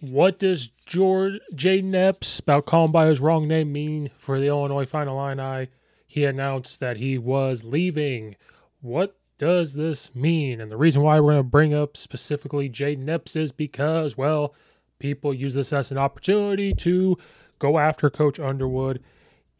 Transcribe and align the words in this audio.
What 0.00 0.38
does 0.38 0.68
George 0.68 1.40
Jayden 1.54 1.94
Epps, 1.94 2.38
about 2.38 2.66
calling 2.66 2.92
by 2.92 3.06
his 3.06 3.20
wrong 3.20 3.48
name, 3.48 3.72
mean 3.72 4.10
for 4.16 4.38
the 4.38 4.46
Illinois 4.46 4.86
Fighting 4.86 5.12
Illini? 5.12 5.68
He 6.06 6.24
announced 6.24 6.78
that 6.78 6.98
he 6.98 7.18
was 7.18 7.64
leaving. 7.64 8.36
What 8.80 9.16
does 9.38 9.74
this 9.74 10.14
mean? 10.14 10.60
And 10.60 10.70
the 10.70 10.76
reason 10.76 11.02
why 11.02 11.18
we're 11.18 11.32
going 11.32 11.38
to 11.38 11.50
bring 11.50 11.74
up 11.74 11.96
specifically 11.96 12.70
Jayden 12.70 13.08
Epps 13.08 13.34
is 13.34 13.50
because, 13.50 14.16
well, 14.16 14.54
people 15.00 15.34
use 15.34 15.54
this 15.54 15.72
as 15.72 15.90
an 15.90 15.98
opportunity 15.98 16.72
to 16.74 17.16
go 17.58 17.78
after 17.78 18.08
Coach 18.08 18.38
Underwood 18.38 19.02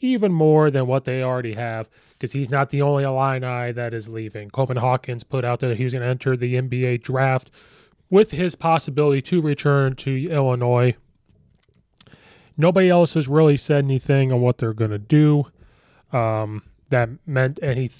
even 0.00 0.32
more 0.32 0.70
than 0.70 0.86
what 0.86 1.04
they 1.04 1.22
already 1.22 1.54
have 1.54 1.90
because 2.12 2.30
he's 2.30 2.50
not 2.50 2.70
the 2.70 2.82
only 2.82 3.02
Illini 3.02 3.72
that 3.72 3.92
is 3.92 4.08
leaving. 4.08 4.50
Coleman 4.50 4.76
Hawkins 4.76 5.24
put 5.24 5.44
out 5.44 5.58
there 5.58 5.70
that 5.70 5.78
he 5.78 5.84
was 5.84 5.92
going 5.92 6.02
to 6.02 6.08
enter 6.08 6.36
the 6.36 6.54
NBA 6.54 7.02
draft 7.02 7.50
with 8.10 8.30
his 8.30 8.54
possibility 8.54 9.20
to 9.22 9.40
return 9.40 9.94
to 9.96 10.28
Illinois. 10.30 10.94
Nobody 12.56 12.88
else 12.88 13.14
has 13.14 13.28
really 13.28 13.56
said 13.56 13.84
anything 13.84 14.32
on 14.32 14.40
what 14.40 14.58
they're 14.58 14.72
going 14.72 14.90
to 14.90 14.98
do. 14.98 15.46
Um, 16.12 16.62
that 16.90 17.10
meant 17.26 17.60
any, 17.62 17.90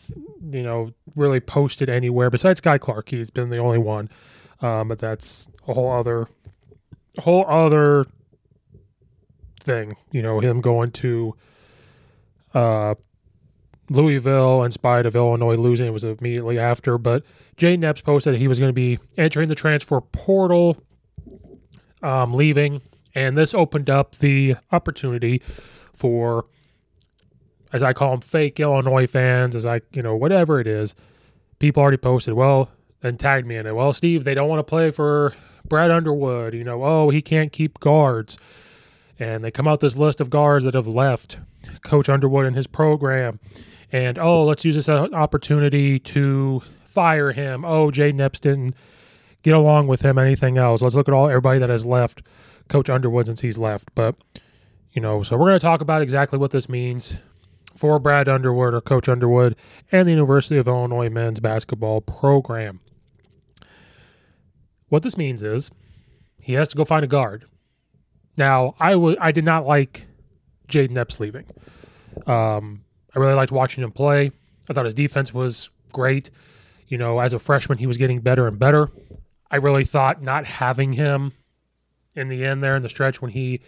you 0.51 0.62
know, 0.62 0.92
really 1.14 1.41
posted 1.41 1.89
anywhere 1.89 2.31
besides 2.31 2.61
Skyy 2.61 2.81
Clark. 2.81 3.11
He's 3.11 3.31
been 3.31 3.51
the 3.51 3.59
only 3.59 3.79
one, 3.79 4.09
um, 4.61 4.89
but 4.89 4.98
that's 4.98 5.47
a 5.67 5.75
whole 5.75 5.92
other, 5.92 6.27
whole 7.19 7.47
other 7.47 8.06
thing. 9.62 9.92
You 10.11 10.23
know, 10.23 10.41
him 10.41 10.61
going 10.62 10.91
to 10.92 11.36
uh, 12.55 12.95
Louisville 13.91 14.62
in 14.64 14.70
spite 14.70 15.06
of 15.06 15.17
Illinois 15.17 15.56
losing. 15.56 15.86
It 15.86 15.92
was 15.92 16.05
immediately 16.05 16.58
after, 16.58 16.98
but 16.98 17.25
Jay 17.56 17.77
Epps 17.77 18.00
posted 18.00 18.36
he 18.36 18.48
was 18.48 18.58
going 18.58 18.69
to 18.69 18.75
be 18.75 18.98
entering 19.17 19.48
the 19.48 19.55
transfer 19.55 20.00
portal, 20.00 20.77
um, 22.03 22.34
leaving, 22.34 22.83
and 23.14 23.36
this 23.36 23.55
opened 23.55 23.91
up 23.91 24.17
the 24.17 24.56
opportunity 24.72 25.42
for, 25.95 26.47
as 27.72 27.83
I 27.83 27.92
call 27.92 28.12
them, 28.12 28.20
fake 28.20 28.61
Illinois 28.61 29.06
fans, 29.06 29.56
as 29.56 29.67
I, 29.67 29.80
you 29.92 30.02
know, 30.02 30.14
whatever 30.14 30.61
it 30.61 30.67
is. 30.67 30.95
People 31.58 31.83
already 31.83 31.97
posted, 31.97 32.34
well, 32.34 32.70
and 33.02 33.19
tagged 33.19 33.47
me 33.47 33.56
in 33.56 33.67
it. 33.67 33.75
Well, 33.75 33.92
Steve, 33.92 34.25
they 34.25 34.34
don't 34.34 34.48
want 34.48 34.61
to 34.61 34.64
play 34.64 34.91
for 34.91 35.34
Brad 35.64 35.91
Underwood. 35.91 36.55
You 36.55 36.64
know, 36.64 36.84
oh, 36.84 37.11
he 37.11 37.20
can't 37.20 37.52
keep 37.52 37.80
guards. 37.80 38.39
And 39.19 39.42
they 39.42 39.50
come 39.50 39.67
out 39.67 39.80
this 39.80 39.97
list 39.97 40.20
of 40.20 40.30
guards 40.30 40.64
that 40.64 40.75
have 40.75 40.86
left 40.86 41.39
Coach 41.83 42.08
Underwood 42.08 42.47
and 42.47 42.55
his 42.55 42.68
program. 42.68 43.41
And 43.92 44.18
oh, 44.18 44.44
let's 44.44 44.64
use 44.64 44.74
this 44.74 44.88
opportunity 44.88 45.98
to 46.00 46.60
fire 46.84 47.32
him. 47.32 47.64
Oh, 47.64 47.90
Jayden 47.90 48.20
Epps 48.20 48.40
didn't 48.40 48.74
get 49.42 49.54
along 49.54 49.86
with 49.86 50.02
him. 50.02 50.18
Anything 50.18 50.58
else? 50.58 50.82
Let's 50.82 50.94
look 50.94 51.08
at 51.08 51.14
all 51.14 51.28
everybody 51.28 51.58
that 51.58 51.70
has 51.70 51.86
left 51.86 52.22
Coach 52.68 52.90
Underwood 52.90 53.26
since 53.26 53.40
he's 53.40 53.56
left. 53.58 53.88
But 53.94 54.14
you 54.92 55.00
know, 55.00 55.22
so 55.22 55.36
we're 55.36 55.48
going 55.48 55.58
to 55.58 55.64
talk 55.64 55.80
about 55.80 56.02
exactly 56.02 56.38
what 56.38 56.50
this 56.50 56.68
means 56.68 57.18
for 57.74 57.98
Brad 57.98 58.28
Underwood 58.28 58.74
or 58.74 58.80
Coach 58.80 59.08
Underwood 59.08 59.54
and 59.92 60.08
the 60.08 60.12
University 60.12 60.58
of 60.58 60.66
Illinois 60.66 61.08
men's 61.08 61.40
basketball 61.40 62.00
program. 62.00 62.80
What 64.88 65.02
this 65.02 65.16
means 65.16 65.42
is 65.42 65.70
he 66.40 66.55
has 66.55 66.68
to 66.68 66.76
go 66.76 66.84
find 66.84 67.05
a 67.05 67.08
guard. 67.08 67.44
Now, 68.36 68.74
I 68.80 68.92
w- 68.92 69.16
I 69.20 69.32
did 69.32 69.44
not 69.44 69.66
like 69.66 70.06
Jayden 70.68 70.96
Epps 70.96 71.20
leaving. 71.20 71.44
Um, 72.26 72.82
I 73.14 73.19
really 73.19 73.35
liked 73.35 73.52
watching 73.52 73.85
him 73.85 73.92
play. 73.92 74.30
I 74.69 74.73
thought 74.73 74.85
his 74.85 74.95
defense 74.95 75.33
was 75.33 75.70
great. 75.92 76.30
You 76.89 76.98
know, 76.98 77.19
as 77.20 77.33
a 77.33 77.39
freshman, 77.39 77.79
he 77.79 77.86
was 77.86 77.96
getting 77.96 78.20
better 78.20 78.46
and 78.46 78.58
better. 78.58 78.91
I 79.51 79.57
really 79.57 79.85
thought 79.85 80.23
not 80.23 80.45
having 80.45 80.92
him 80.92 81.33
in 82.14 82.29
the 82.29 82.45
end 82.45 82.63
there 82.63 82.77
in 82.77 82.83
the 82.83 82.89
stretch 82.89 83.23
when 83.23 83.30
he 83.30 83.61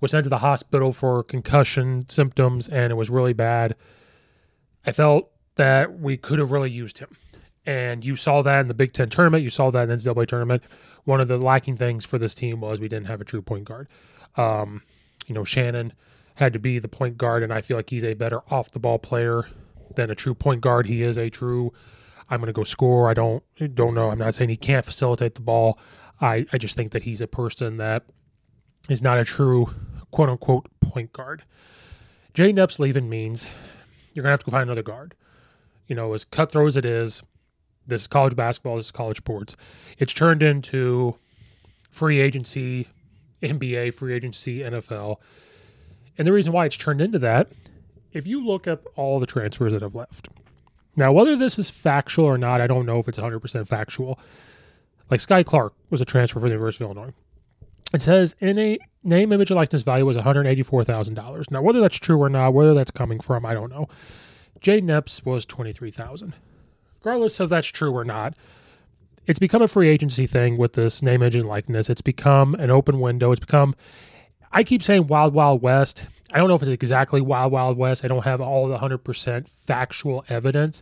was 0.00 0.10
sent 0.10 0.24
to 0.24 0.30
the 0.30 0.38
hospital 0.38 0.92
for 0.92 1.22
concussion 1.22 2.08
symptoms 2.08 2.68
and 2.68 2.90
it 2.90 2.96
was 2.96 3.10
really 3.10 3.32
bad. 3.32 3.74
I 4.86 4.92
felt 4.92 5.30
that 5.54 5.98
we 5.98 6.16
could 6.16 6.38
have 6.38 6.52
really 6.52 6.70
used 6.70 6.98
him. 6.98 7.16
And 7.66 8.04
you 8.04 8.16
saw 8.16 8.42
that 8.42 8.60
in 8.60 8.68
the 8.68 8.74
Big 8.74 8.92
Ten 8.92 9.08
tournament. 9.08 9.42
You 9.42 9.50
saw 9.50 9.70
that 9.70 9.84
in 9.84 9.88
the 9.88 9.94
NCAA 9.94 10.26
tournament. 10.26 10.62
One 11.04 11.20
of 11.20 11.28
the 11.28 11.38
lacking 11.38 11.76
things 11.76 12.04
for 12.04 12.18
this 12.18 12.34
team 12.34 12.60
was 12.60 12.80
we 12.80 12.88
didn't 12.88 13.06
have 13.06 13.20
a 13.20 13.24
true 13.24 13.40
point 13.40 13.64
guard. 13.64 13.88
Um, 14.36 14.82
you 15.26 15.34
know, 15.34 15.44
Shannon 15.44 15.92
had 16.34 16.52
to 16.52 16.58
be 16.58 16.78
the 16.78 16.88
point 16.88 17.16
guard, 17.16 17.42
and 17.42 17.52
I 17.52 17.60
feel 17.60 17.76
like 17.76 17.90
he's 17.90 18.04
a 18.04 18.14
better 18.14 18.40
off 18.50 18.70
the 18.70 18.78
ball 18.78 18.98
player 18.98 19.46
than 19.94 20.10
a 20.10 20.14
true 20.14 20.34
point 20.34 20.60
guard. 20.60 20.86
He 20.86 21.02
is 21.02 21.16
a 21.16 21.30
true. 21.30 21.72
I'm 22.30 22.40
going 22.40 22.46
to 22.46 22.52
go 22.52 22.64
score. 22.64 23.08
I 23.08 23.14
don't 23.14 23.42
don't 23.74 23.94
know. 23.94 24.10
I'm 24.10 24.18
not 24.18 24.34
saying 24.34 24.50
he 24.50 24.56
can't 24.56 24.84
facilitate 24.84 25.34
the 25.34 25.42
ball. 25.42 25.78
I 26.20 26.46
I 26.52 26.58
just 26.58 26.76
think 26.76 26.92
that 26.92 27.02
he's 27.02 27.20
a 27.20 27.26
person 27.26 27.76
that 27.78 28.04
is 28.88 29.02
not 29.02 29.18
a 29.18 29.24
true 29.24 29.72
quote 30.10 30.28
unquote 30.28 30.66
point 30.80 31.12
guard. 31.12 31.44
Jay 32.34 32.52
Epps 32.52 32.80
leaving 32.80 33.08
means 33.08 33.46
you're 34.12 34.22
going 34.22 34.30
to 34.30 34.32
have 34.32 34.40
to 34.40 34.46
go 34.46 34.50
find 34.50 34.64
another 34.64 34.82
guard. 34.82 35.14
You 35.86 35.94
know, 35.94 36.12
as 36.14 36.24
cutthroat 36.24 36.68
as 36.68 36.76
it 36.76 36.84
is, 36.84 37.22
this 37.86 38.02
is 38.02 38.06
college 38.06 38.34
basketball, 38.34 38.76
this 38.76 38.86
is 38.86 38.90
college 38.90 39.18
sports. 39.18 39.56
It's 39.98 40.12
turned 40.12 40.42
into 40.42 41.16
free 41.90 42.20
agency, 42.20 42.88
NBA, 43.42 43.94
free 43.94 44.14
agency, 44.14 44.60
NFL. 44.60 45.18
And 46.18 46.26
the 46.26 46.32
reason 46.32 46.52
why 46.52 46.66
it's 46.66 46.76
turned 46.76 47.00
into 47.00 47.18
that, 47.20 47.48
if 48.12 48.26
you 48.26 48.44
look 48.44 48.66
up 48.66 48.84
all 48.96 49.18
the 49.18 49.26
transfers 49.26 49.72
that 49.72 49.82
have 49.82 49.94
left. 49.94 50.28
Now, 50.96 51.12
whether 51.12 51.36
this 51.36 51.58
is 51.58 51.70
factual 51.70 52.26
or 52.26 52.38
not, 52.38 52.60
I 52.60 52.66
don't 52.66 52.86
know 52.86 52.98
if 52.98 53.08
it's 53.08 53.18
100% 53.18 53.66
factual. 53.66 54.18
Like 55.10 55.20
Skyy 55.20 55.44
Clark 55.44 55.74
was 55.90 56.00
a 56.00 56.04
transfer 56.04 56.38
for 56.38 56.46
the 56.46 56.52
University 56.52 56.84
of 56.84 56.90
Illinois. 56.90 57.12
It 57.92 58.02
says 58.02 58.34
in 58.40 58.58
a 58.58 58.78
name, 59.02 59.32
image, 59.32 59.50
and 59.50 59.56
likeness 59.56 59.82
value 59.82 60.06
was 60.06 60.16
$184,000. 60.16 61.50
Now, 61.50 61.62
whether 61.62 61.80
that's 61.80 61.96
true 61.96 62.20
or 62.20 62.28
not, 62.28 62.54
whether 62.54 62.74
that's 62.74 62.90
coming 62.90 63.20
from, 63.20 63.44
I 63.44 63.54
don't 63.54 63.70
know. 63.70 63.88
Jayden 64.60 64.90
Epps 64.90 65.24
was 65.24 65.44
23000 65.44 66.34
Regardless 67.04 67.38
of 67.38 67.50
that's 67.50 67.66
true 67.66 67.92
or 67.92 68.04
not, 68.04 68.34
it's 69.26 69.38
become 69.38 69.62
a 69.62 69.68
free 69.68 69.90
agency 69.90 70.26
thing 70.26 70.56
with 70.56 70.72
this 70.72 71.02
name, 71.02 71.22
image, 71.22 71.34
and 71.34 71.44
likeness. 71.44 71.90
It's 71.90 72.00
become 72.00 72.54
an 72.54 72.70
open 72.70 72.98
window. 72.98 73.30
It's 73.30 73.40
become 73.40 73.74
I 74.54 74.62
keep 74.62 74.84
saying 74.84 75.08
Wild 75.08 75.34
Wild 75.34 75.62
West. 75.62 76.06
I 76.32 76.38
don't 76.38 76.46
know 76.46 76.54
if 76.54 76.62
it's 76.62 76.70
exactly 76.70 77.20
Wild 77.20 77.50
Wild 77.50 77.76
West. 77.76 78.04
I 78.04 78.08
don't 78.08 78.22
have 78.22 78.40
all 78.40 78.68
the 78.68 78.78
100% 78.78 79.48
factual 79.48 80.24
evidence, 80.28 80.80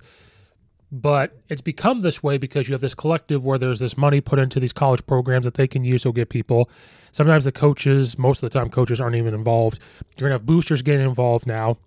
but 0.93 1.39
it's 1.49 1.63
become 1.63 2.03
this 2.03 2.23
way 2.23 2.37
because 2.37 2.69
you 2.69 2.75
have 2.75 2.83
this 2.83 2.95
collective 2.95 3.47
where 3.47 3.57
there's 3.57 3.81
this 3.81 3.97
money 3.97 4.21
put 4.21 4.39
into 4.39 4.61
these 4.61 4.75
college 4.75 5.05
programs 5.07 5.47
that 5.47 5.55
they 5.55 5.67
can 5.67 5.85
use 5.85 6.03
to 6.03 6.13
get 6.13 6.29
people. 6.29 6.69
Sometimes 7.13 7.47
the 7.47 7.53
coaches, 7.53 8.19
most 8.19 8.43
of 8.43 8.51
the 8.51 8.59
time, 8.59 8.69
coaches 8.69 9.01
aren't 9.01 9.17
even 9.17 9.33
involved. 9.33 9.79
You're 10.19 10.29
going 10.29 10.39
to 10.39 10.43
have 10.43 10.47
boosters 10.47 10.83
getting 10.83 11.07
involved 11.07 11.47
now. 11.47 11.79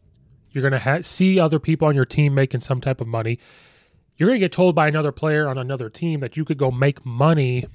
You're 0.54 0.64
going 0.64 0.72
to 0.72 0.80
ha- 0.80 1.02
see 1.02 1.40
other 1.40 1.60
people 1.60 1.88
on 1.88 1.94
your 1.94 2.06
team 2.06 2.34
making 2.34 2.62
some 2.62 2.82
type 2.82 3.00
of 3.00 3.06
money. 3.06 3.38
You're 4.18 4.30
going 4.30 4.40
to 4.40 4.44
get 4.44 4.52
told 4.52 4.74
by 4.74 4.88
another 4.88 5.12
player 5.12 5.48
on 5.48 5.60
another 5.60 5.92
team 5.92 6.22
that 6.22 6.36
you 6.36 6.46
could 6.46 6.58
go 6.58 6.72
make 6.72 7.06
money 7.06 7.68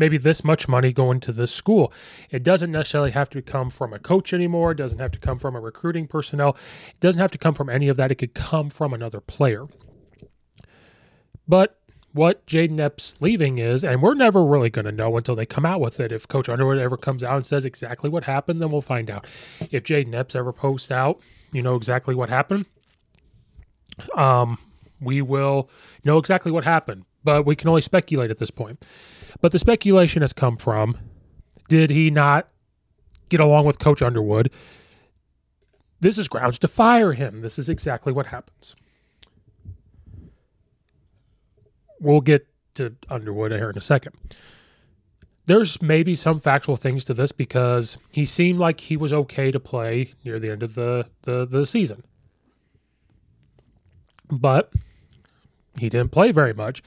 maybe 0.00 0.18
this 0.18 0.42
much 0.42 0.66
money 0.66 0.92
going 0.92 1.20
to 1.20 1.32
this 1.32 1.54
school. 1.54 1.92
It 2.30 2.42
doesn't 2.42 2.72
necessarily 2.72 3.12
have 3.12 3.30
to 3.30 3.42
come 3.42 3.70
from 3.70 3.92
a 3.92 3.98
coach 3.98 4.32
anymore. 4.32 4.72
It 4.72 4.78
doesn't 4.78 4.98
have 4.98 5.12
to 5.12 5.18
come 5.18 5.38
from 5.38 5.54
a 5.54 5.60
recruiting 5.60 6.08
personnel. 6.08 6.56
It 6.88 7.00
doesn't 7.00 7.20
have 7.20 7.30
to 7.32 7.38
come 7.38 7.54
from 7.54 7.68
any 7.68 7.88
of 7.88 7.96
that. 7.98 8.10
It 8.10 8.16
could 8.16 8.34
come 8.34 8.70
from 8.70 8.92
another 8.92 9.20
player. 9.20 9.66
But 11.46 11.76
what 12.12 12.44
Jayden 12.46 12.80
Epps 12.80 13.20
leaving 13.20 13.58
is, 13.58 13.84
and 13.84 14.02
we're 14.02 14.14
never 14.14 14.44
really 14.44 14.70
going 14.70 14.86
to 14.86 14.92
know 14.92 15.16
until 15.16 15.36
they 15.36 15.46
come 15.46 15.66
out 15.66 15.80
with 15.80 16.00
it. 16.00 16.10
If 16.10 16.26
Coach 16.26 16.48
Underwood 16.48 16.78
ever 16.78 16.96
comes 16.96 17.22
out 17.22 17.36
and 17.36 17.46
says 17.46 17.64
exactly 17.64 18.10
what 18.10 18.24
happened, 18.24 18.60
then 18.60 18.70
we'll 18.70 18.80
find 18.80 19.10
out. 19.10 19.26
If 19.70 19.84
Jayden 19.84 20.14
Epps 20.14 20.34
ever 20.34 20.52
posts 20.52 20.90
out, 20.90 21.20
you 21.52 21.62
know 21.62 21.76
exactly 21.76 22.14
what 22.14 22.28
happened. 22.28 22.66
Um, 24.16 24.58
we 25.00 25.22
will 25.22 25.68
know 26.04 26.18
exactly 26.18 26.50
what 26.50 26.64
happened, 26.64 27.04
but 27.22 27.44
we 27.44 27.54
can 27.54 27.68
only 27.68 27.82
speculate 27.82 28.30
at 28.30 28.38
this 28.38 28.50
point. 28.50 28.86
But 29.40 29.52
the 29.52 29.58
speculation 29.58 30.22
has 30.22 30.32
come 30.32 30.56
from 30.56 30.96
did 31.68 31.90
he 31.90 32.10
not 32.10 32.48
get 33.28 33.40
along 33.40 33.64
with 33.64 33.78
Coach 33.78 34.02
Underwood? 34.02 34.50
This 36.00 36.18
is 36.18 36.26
grounds 36.26 36.58
to 36.58 36.68
fire 36.68 37.12
him. 37.12 37.42
This 37.42 37.58
is 37.58 37.68
exactly 37.68 38.12
what 38.12 38.26
happens. 38.26 38.74
We'll 42.00 42.22
get 42.22 42.48
to 42.74 42.96
Underwood 43.08 43.52
here 43.52 43.70
in 43.70 43.78
a 43.78 43.82
second. 43.82 44.16
There's 45.44 45.80
maybe 45.80 46.16
some 46.16 46.40
factual 46.40 46.76
things 46.76 47.04
to 47.04 47.14
this 47.14 47.32
because 47.32 47.98
he 48.10 48.24
seemed 48.24 48.58
like 48.58 48.80
he 48.80 48.96
was 48.96 49.12
okay 49.12 49.50
to 49.50 49.60
play 49.60 50.14
near 50.24 50.38
the 50.38 50.50
end 50.50 50.62
of 50.62 50.74
the, 50.74 51.06
the, 51.22 51.46
the 51.46 51.66
season. 51.66 52.02
But 54.30 54.72
he 55.78 55.88
didn't 55.88 56.12
play 56.12 56.32
very 56.32 56.54
much. 56.54 56.82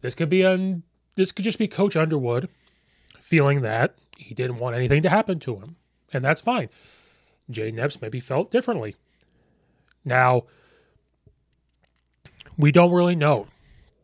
This 0.00 0.14
could 0.14 0.28
be 0.28 0.42
an 0.42 0.82
this 1.18 1.32
could 1.32 1.44
just 1.44 1.58
be 1.58 1.68
Coach 1.68 1.96
Underwood 1.96 2.48
feeling 3.20 3.60
that 3.62 3.94
he 4.16 4.34
didn't 4.34 4.56
want 4.56 4.76
anything 4.76 5.02
to 5.02 5.10
happen 5.10 5.38
to 5.40 5.56
him, 5.56 5.76
and 6.12 6.24
that's 6.24 6.40
fine. 6.40 6.70
Jay 7.50 7.70
Epps 7.70 8.00
maybe 8.00 8.20
felt 8.20 8.50
differently. 8.50 8.94
Now, 10.04 10.44
we 12.56 12.72
don't 12.72 12.92
really 12.92 13.16
know. 13.16 13.48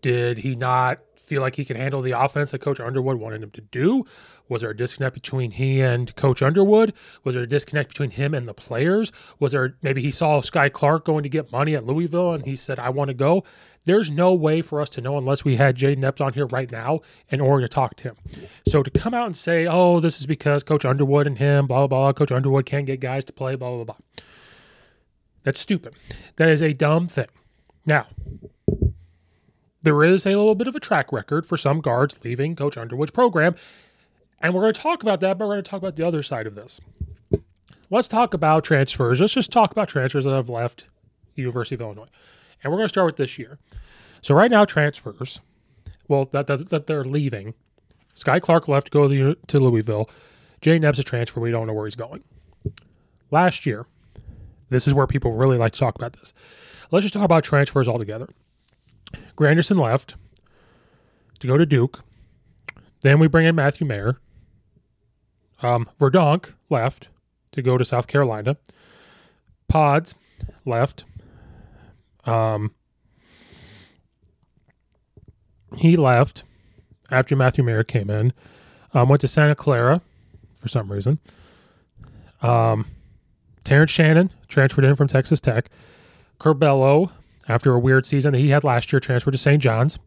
Did 0.02 0.38
he 0.38 0.54
not 0.54 0.98
feel 1.24 1.40
like 1.40 1.56
he 1.56 1.64
could 1.64 1.76
handle 1.76 2.02
the 2.02 2.12
offense 2.12 2.50
that 2.50 2.60
Coach 2.60 2.80
Underwood 2.80 3.18
wanted 3.18 3.42
him 3.42 3.50
to 3.52 3.60
do? 3.60 4.04
Was 4.48 4.60
there 4.62 4.70
a 4.70 4.76
disconnect 4.76 5.14
between 5.14 5.50
he 5.50 5.80
and 5.80 6.14
Coach 6.16 6.42
Underwood? 6.42 6.92
Was 7.24 7.34
there 7.34 7.44
a 7.44 7.48
disconnect 7.48 7.88
between 7.88 8.10
him 8.10 8.34
and 8.34 8.46
the 8.46 8.54
players? 8.54 9.10
Was 9.40 9.52
there 9.52 9.76
maybe 9.82 10.02
he 10.02 10.10
saw 10.10 10.40
Skyy 10.40 10.70
Clark 10.70 11.04
going 11.04 11.22
to 11.22 11.28
get 11.28 11.50
money 11.50 11.74
at 11.74 11.86
Louisville 11.86 12.34
and 12.34 12.44
he 12.44 12.56
said, 12.56 12.78
I 12.78 12.90
want 12.90 13.08
to 13.08 13.14
go? 13.14 13.44
There's 13.86 14.10
no 14.10 14.32
way 14.32 14.62
for 14.62 14.80
us 14.80 14.88
to 14.90 15.00
know 15.00 15.18
unless 15.18 15.44
we 15.44 15.56
had 15.56 15.76
Jayden 15.76 16.04
Epps 16.04 16.20
on 16.20 16.32
here 16.32 16.46
right 16.46 16.70
now 16.70 17.00
in 17.28 17.40
order 17.40 17.66
to 17.66 17.68
talk 17.68 17.96
to 17.96 18.04
him. 18.04 18.16
So 18.66 18.82
to 18.82 18.90
come 18.90 19.12
out 19.12 19.26
and 19.26 19.36
say, 19.36 19.66
oh, 19.66 20.00
this 20.00 20.20
is 20.20 20.26
because 20.26 20.62
Coach 20.62 20.84
Underwood 20.84 21.26
and 21.26 21.38
him, 21.38 21.66
blah, 21.66 21.86
blah, 21.86 21.86
blah, 21.86 22.12
Coach 22.12 22.32
Underwood 22.32 22.64
can't 22.64 22.86
get 22.86 23.00
guys 23.00 23.24
to 23.26 23.32
play, 23.32 23.56
blah, 23.56 23.74
blah, 23.74 23.84
blah. 23.84 23.96
That's 25.42 25.60
stupid. 25.60 25.94
That 26.36 26.48
is 26.48 26.62
a 26.62 26.72
dumb 26.72 27.08
thing. 27.08 27.28
Now, 27.84 28.06
there 29.84 30.02
is 30.02 30.26
a 30.26 30.30
little 30.30 30.54
bit 30.54 30.66
of 30.66 30.74
a 30.74 30.80
track 30.80 31.12
record 31.12 31.46
for 31.46 31.56
some 31.56 31.80
guards 31.80 32.22
leaving 32.24 32.56
Coach 32.56 32.76
Underwood's 32.76 33.10
program. 33.10 33.54
And 34.40 34.52
we're 34.52 34.62
going 34.62 34.74
to 34.74 34.80
talk 34.80 35.02
about 35.02 35.20
that, 35.20 35.38
but 35.38 35.46
we're 35.46 35.54
going 35.54 35.64
to 35.64 35.70
talk 35.70 35.78
about 35.78 35.96
the 35.96 36.06
other 36.06 36.22
side 36.22 36.46
of 36.46 36.54
this. 36.54 36.80
Let's 37.90 38.08
talk 38.08 38.34
about 38.34 38.64
transfers. 38.64 39.20
Let's 39.20 39.34
just 39.34 39.52
talk 39.52 39.70
about 39.70 39.88
transfers 39.88 40.24
that 40.24 40.32
have 40.32 40.48
left 40.48 40.86
the 41.34 41.42
University 41.42 41.74
of 41.74 41.82
Illinois. 41.82 42.08
And 42.62 42.72
we're 42.72 42.78
going 42.78 42.88
to 42.88 42.92
start 42.92 43.06
with 43.06 43.16
this 43.16 43.38
year. 43.38 43.58
So, 44.22 44.34
right 44.34 44.50
now, 44.50 44.64
transfers, 44.64 45.38
well, 46.08 46.28
that, 46.32 46.46
that, 46.46 46.70
that 46.70 46.86
they're 46.86 47.04
leaving. 47.04 47.52
Skyy 48.14 48.40
Clark 48.40 48.68
left 48.68 48.86
to 48.86 48.90
go 48.90 49.06
to, 49.06 49.34
to 49.34 49.60
Louisville. 49.60 50.08
Jayden 50.62 50.84
Epps 50.84 50.98
a 50.98 51.02
transfer. 51.02 51.40
We 51.40 51.50
don't 51.50 51.66
know 51.66 51.74
where 51.74 51.84
he's 51.84 51.94
going. 51.94 52.24
Last 53.30 53.66
year, 53.66 53.86
this 54.70 54.88
is 54.88 54.94
where 54.94 55.06
people 55.06 55.32
really 55.32 55.58
like 55.58 55.74
to 55.74 55.78
talk 55.78 55.94
about 55.94 56.14
this. 56.14 56.32
Let's 56.90 57.04
just 57.04 57.12
talk 57.12 57.24
about 57.24 57.44
transfers 57.44 57.86
altogether. 57.86 58.28
Grandison 59.36 59.78
left 59.78 60.14
to 61.40 61.46
go 61.46 61.56
to 61.56 61.66
Duke. 61.66 62.00
Then 63.02 63.18
we 63.18 63.26
bring 63.26 63.46
in 63.46 63.54
Matthew 63.54 63.86
Mayer. 63.86 64.18
Um, 65.62 65.88
Verdonk 65.98 66.54
left 66.70 67.08
to 67.52 67.62
go 67.62 67.78
to 67.78 67.84
South 67.84 68.06
Carolina. 68.06 68.56
Pods 69.68 70.14
left. 70.64 71.04
Um, 72.24 72.74
he 75.76 75.96
left 75.96 76.44
after 77.10 77.36
Matthew 77.36 77.64
Mayer 77.64 77.84
came 77.84 78.10
in. 78.10 78.32
Um, 78.92 79.08
went 79.08 79.20
to 79.22 79.28
Santa 79.28 79.54
Clara 79.54 80.00
for 80.60 80.68
some 80.68 80.90
reason. 80.90 81.18
Um, 82.42 82.86
Terrence 83.64 83.90
Shannon 83.90 84.30
transferred 84.48 84.84
in 84.84 84.96
from 84.96 85.08
Texas 85.08 85.40
Tech. 85.40 85.70
Curbelo 86.38 87.10
after 87.48 87.72
a 87.72 87.78
weird 87.78 88.06
season 88.06 88.32
that 88.32 88.38
he 88.38 88.48
had 88.48 88.64
last 88.64 88.92
year, 88.92 89.00
transferred 89.00 89.32
to 89.32 89.38
St. 89.38 89.62
John's. 89.62 89.98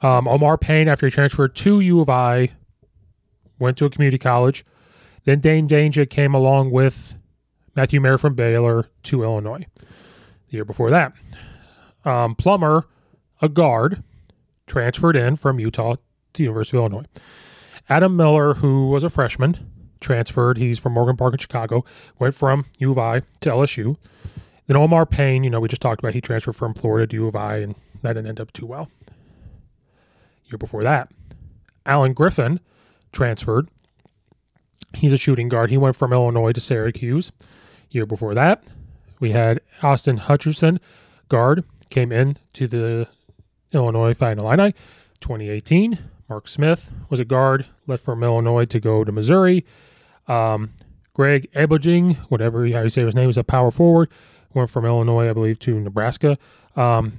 Um, 0.00 0.26
Omar 0.26 0.58
Payne, 0.58 0.88
after 0.88 1.06
he 1.06 1.10
transferred 1.10 1.54
to 1.56 1.80
U 1.80 2.00
of 2.00 2.08
I, 2.08 2.50
went 3.58 3.76
to 3.78 3.84
a 3.84 3.90
community 3.90 4.18
college. 4.18 4.64
Then 5.24 5.38
Dain 5.38 5.68
Dainja 5.68 6.08
came 6.08 6.34
along 6.34 6.72
with 6.72 7.16
Matthew 7.76 8.00
Mayer 8.00 8.18
from 8.18 8.34
Baylor 8.34 8.88
to 9.04 9.22
Illinois. 9.22 9.64
The 9.76 9.86
year 10.56 10.64
before 10.64 10.90
that, 10.90 11.12
um, 12.04 12.34
Plummer, 12.34 12.86
a 13.40 13.48
guard, 13.48 14.02
transferred 14.66 15.16
in 15.16 15.36
from 15.36 15.60
Utah 15.60 15.96
to 16.34 16.42
University 16.42 16.76
of 16.76 16.82
Illinois. 16.82 17.06
Adam 17.88 18.16
Miller, 18.16 18.54
who 18.54 18.88
was 18.88 19.04
a 19.04 19.10
freshman, 19.10 19.70
transferred. 20.00 20.58
He's 20.58 20.78
from 20.78 20.92
Morgan 20.92 21.16
Park 21.16 21.34
in 21.34 21.38
Chicago. 21.38 21.84
Went 22.18 22.34
from 22.34 22.66
U 22.78 22.90
of 22.90 22.98
I 22.98 23.20
to 23.40 23.50
LSU. 23.50 23.96
Then 24.72 24.80
Omar 24.80 25.04
Payne, 25.04 25.44
you 25.44 25.50
know, 25.50 25.60
we 25.60 25.68
just 25.68 25.82
talked 25.82 26.00
about 26.00 26.14
he 26.14 26.22
transferred 26.22 26.56
from 26.56 26.72
Florida 26.72 27.06
to 27.06 27.16
U 27.16 27.26
of 27.28 27.36
I, 27.36 27.56
and 27.58 27.74
that 28.00 28.14
didn't 28.14 28.28
end 28.28 28.40
up 28.40 28.54
too 28.54 28.64
well. 28.64 28.88
Year 30.46 30.56
before 30.56 30.82
that, 30.82 31.10
Alan 31.84 32.14
Griffin 32.14 32.58
transferred. 33.12 33.68
He's 34.94 35.12
a 35.12 35.18
shooting 35.18 35.50
guard. 35.50 35.68
He 35.68 35.76
went 35.76 35.94
from 35.94 36.10
Illinois 36.10 36.52
to 36.52 36.60
Syracuse. 36.60 37.32
Year 37.90 38.06
before 38.06 38.32
that, 38.32 38.66
we 39.20 39.32
had 39.32 39.60
Austin 39.82 40.16
Hutcherson, 40.18 40.78
guard, 41.28 41.64
came 41.90 42.10
in 42.10 42.38
to 42.54 42.66
the 42.66 43.08
Illinois 43.72 44.14
Fighting 44.14 44.42
Illini. 44.42 44.72
2018, 45.20 45.98
Mark 46.30 46.48
Smith 46.48 46.90
was 47.10 47.20
a 47.20 47.26
guard, 47.26 47.66
left 47.86 48.02
from 48.02 48.22
Illinois 48.22 48.64
to 48.64 48.80
go 48.80 49.04
to 49.04 49.12
Missouri. 49.12 49.66
Um, 50.28 50.70
Greg 51.12 51.52
Ebojing, 51.52 52.16
whatever 52.30 52.66
how 52.68 52.84
you 52.84 52.88
say 52.88 53.04
his 53.04 53.14
name, 53.14 53.28
is 53.28 53.36
a 53.36 53.44
power 53.44 53.70
forward 53.70 54.08
went 54.54 54.70
from 54.70 54.84
Illinois, 54.84 55.28
I 55.28 55.32
believe, 55.32 55.58
to 55.60 55.78
Nebraska. 55.78 56.38
Um, 56.76 57.12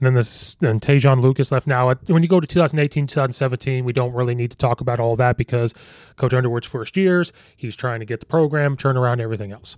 then 0.00 0.14
this 0.14 0.54
then 0.60 0.78
Te'Jon 0.78 1.22
Lucas 1.22 1.50
left. 1.50 1.66
Now, 1.66 1.94
when 2.06 2.22
you 2.22 2.28
go 2.28 2.38
to 2.38 2.46
2018, 2.46 3.06
2017, 3.06 3.84
we 3.84 3.92
don't 3.92 4.12
really 4.12 4.34
need 4.34 4.50
to 4.50 4.56
talk 4.56 4.80
about 4.80 5.00
all 5.00 5.16
that 5.16 5.36
because 5.36 5.72
Coach 6.16 6.34
Underwood's 6.34 6.66
first 6.66 6.96
years, 6.96 7.32
he's 7.56 7.74
trying 7.74 8.00
to 8.00 8.06
get 8.06 8.20
the 8.20 8.26
program, 8.26 8.76
turn 8.76 8.96
around 8.96 9.20
everything 9.20 9.52
else. 9.52 9.76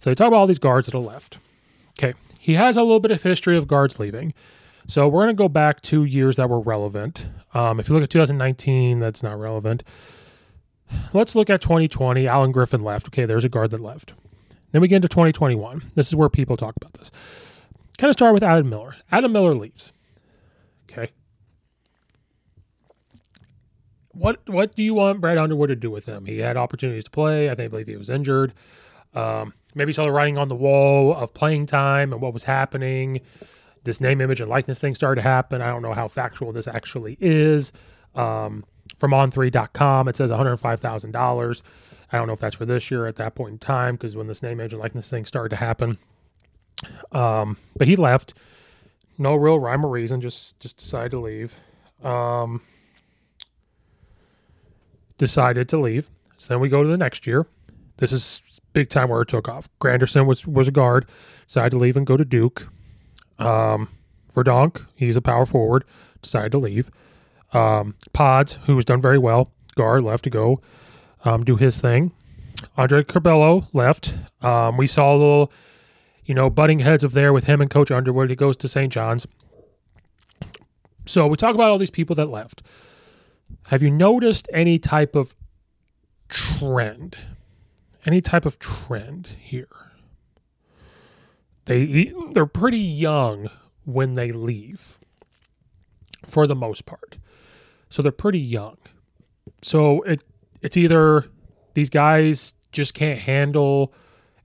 So 0.00 0.10
they 0.10 0.14
talk 0.14 0.28
about 0.28 0.38
all 0.38 0.46
these 0.46 0.58
guards 0.58 0.86
that 0.86 0.94
are 0.94 1.00
left. 1.00 1.36
Okay, 1.98 2.14
he 2.38 2.54
has 2.54 2.76
a 2.76 2.82
little 2.82 3.00
bit 3.00 3.10
of 3.10 3.22
history 3.22 3.58
of 3.58 3.68
guards 3.68 3.98
leaving. 3.98 4.32
So 4.86 5.06
we're 5.06 5.24
going 5.24 5.36
to 5.36 5.40
go 5.42 5.48
back 5.48 5.82
two 5.82 6.04
years 6.04 6.36
that 6.36 6.48
were 6.48 6.60
relevant. 6.60 7.28
Um, 7.52 7.78
if 7.78 7.88
you 7.88 7.94
look 7.94 8.04
at 8.04 8.10
2019, 8.10 9.00
that's 9.00 9.22
not 9.22 9.38
relevant. 9.38 9.82
Let's 11.12 11.34
look 11.34 11.50
at 11.50 11.60
2020. 11.60 12.26
Alan 12.26 12.52
Griffin 12.52 12.82
left. 12.82 13.08
Okay, 13.08 13.26
there's 13.26 13.44
a 13.44 13.50
guard 13.50 13.70
that 13.72 13.80
left. 13.80 14.14
Then 14.72 14.82
we 14.82 14.88
get 14.88 14.96
into 14.96 15.08
2021. 15.08 15.92
This 15.94 16.08
is 16.08 16.16
where 16.16 16.28
people 16.28 16.56
talk 16.56 16.76
about 16.76 16.92
this. 16.94 17.10
Kind 17.96 18.10
of 18.10 18.14
start 18.14 18.34
with 18.34 18.42
Adam 18.42 18.68
Miller. 18.68 18.94
Adam 19.10 19.32
Miller 19.32 19.54
leaves. 19.54 19.92
Okay. 20.90 21.10
What 24.12 24.40
what 24.48 24.74
do 24.74 24.82
you 24.82 24.94
want 24.94 25.20
Brad 25.20 25.38
Underwood 25.38 25.68
to 25.68 25.76
do 25.76 25.90
with 25.90 26.06
him? 26.06 26.24
He 26.24 26.38
had 26.38 26.56
opportunities 26.56 27.04
to 27.04 27.10
play. 27.10 27.50
I 27.50 27.54
think 27.54 27.66
I 27.66 27.68
believe 27.68 27.86
he 27.86 27.96
was 27.96 28.10
injured. 28.10 28.52
Um, 29.14 29.54
maybe 29.74 29.92
saw 29.92 30.04
the 30.04 30.12
writing 30.12 30.38
on 30.38 30.48
the 30.48 30.54
wall 30.54 31.14
of 31.14 31.32
playing 31.34 31.66
time 31.66 32.12
and 32.12 32.20
what 32.20 32.32
was 32.32 32.44
happening. 32.44 33.20
This 33.84 34.00
name, 34.00 34.20
image, 34.20 34.40
and 34.40 34.50
likeness 34.50 34.80
thing 34.80 34.94
started 34.94 35.22
to 35.22 35.28
happen. 35.28 35.62
I 35.62 35.68
don't 35.68 35.82
know 35.82 35.94
how 35.94 36.08
factual 36.08 36.52
this 36.52 36.68
actually 36.68 37.16
is. 37.20 37.72
Um, 38.14 38.64
from 38.98 39.12
on3.com, 39.12 40.08
it 40.08 40.16
says 40.16 40.30
$105,000. 40.30 41.62
I 42.10 42.16
don't 42.16 42.26
know 42.26 42.32
if 42.32 42.40
that's 42.40 42.56
for 42.56 42.66
this 42.66 42.90
year 42.90 43.06
at 43.06 43.16
that 43.16 43.34
point 43.34 43.52
in 43.52 43.58
time 43.58 43.96
because 43.96 44.16
when 44.16 44.26
this 44.26 44.42
name, 44.42 44.60
image, 44.60 44.72
and 44.72 44.80
likeness 44.80 45.10
thing 45.10 45.24
started 45.24 45.50
to 45.50 45.56
happen. 45.56 45.98
Um, 47.12 47.56
but 47.76 47.86
he 47.86 47.96
left. 47.96 48.34
No 49.18 49.34
real 49.34 49.58
rhyme 49.58 49.84
or 49.84 49.88
reason. 49.88 50.20
Just 50.20 50.58
just 50.60 50.76
decided 50.76 51.10
to 51.10 51.20
leave. 51.20 51.54
Um, 52.02 52.62
decided 55.18 55.68
to 55.70 55.78
leave. 55.78 56.08
So 56.38 56.54
then 56.54 56.60
we 56.60 56.68
go 56.68 56.82
to 56.82 56.88
the 56.88 56.96
next 56.96 57.26
year. 57.26 57.46
This 57.96 58.12
is 58.12 58.42
big 58.72 58.88
time 58.90 59.08
where 59.08 59.22
it 59.22 59.28
took 59.28 59.48
off. 59.48 59.68
Grandison 59.80 60.26
was 60.26 60.46
was 60.46 60.68
a 60.68 60.72
guard. 60.72 61.06
Decided 61.46 61.70
to 61.70 61.78
leave 61.78 61.96
and 61.96 62.06
go 62.06 62.16
to 62.16 62.24
Duke. 62.24 62.68
Um, 63.38 63.88
Verdonk, 64.32 64.86
he's 64.94 65.16
a 65.16 65.20
power 65.20 65.46
forward. 65.46 65.84
Decided 66.22 66.52
to 66.52 66.58
leave. 66.58 66.90
Um, 67.52 67.94
Pods, 68.12 68.58
who 68.66 68.76
was 68.76 68.84
done 68.84 69.00
very 69.00 69.18
well, 69.18 69.50
guard 69.74 70.02
left 70.02 70.24
to 70.24 70.30
go 70.30 70.60
um, 71.24 71.44
do 71.44 71.56
his 71.56 71.80
thing. 71.80 72.12
Andre 72.76 73.02
Curbelo 73.02 73.68
left. 73.72 74.14
Um, 74.42 74.76
we 74.76 74.86
saw 74.86 75.12
a 75.12 75.16
little, 75.16 75.52
you 76.24 76.34
know, 76.34 76.50
butting 76.50 76.80
heads 76.80 77.04
of 77.04 77.12
there 77.12 77.32
with 77.32 77.44
him 77.44 77.60
and 77.60 77.70
Coach 77.70 77.90
Underwood. 77.90 78.30
He 78.30 78.36
goes 78.36 78.56
to 78.58 78.68
St. 78.68 78.92
John's. 78.92 79.26
So 81.06 81.26
we 81.26 81.36
talk 81.36 81.54
about 81.54 81.70
all 81.70 81.78
these 81.78 81.90
people 81.90 82.16
that 82.16 82.28
left. 82.28 82.62
Have 83.68 83.82
you 83.82 83.90
noticed 83.90 84.48
any 84.52 84.78
type 84.78 85.14
of 85.16 85.34
trend? 86.28 87.16
Any 88.06 88.20
type 88.20 88.44
of 88.44 88.58
trend 88.58 89.36
here? 89.40 89.68
They 91.64 92.14
they're 92.32 92.46
pretty 92.46 92.78
young 92.78 93.50
when 93.84 94.14
they 94.14 94.32
leave, 94.32 94.98
for 96.24 96.46
the 96.46 96.54
most 96.54 96.86
part. 96.86 97.18
So 97.90 98.00
they're 98.00 98.12
pretty 98.12 98.38
young. 98.38 98.78
So 99.60 100.02
it 100.02 100.24
it's 100.62 100.76
either 100.76 101.26
these 101.74 101.90
guys 101.90 102.54
just 102.72 102.94
can't 102.94 103.18
handle 103.18 103.92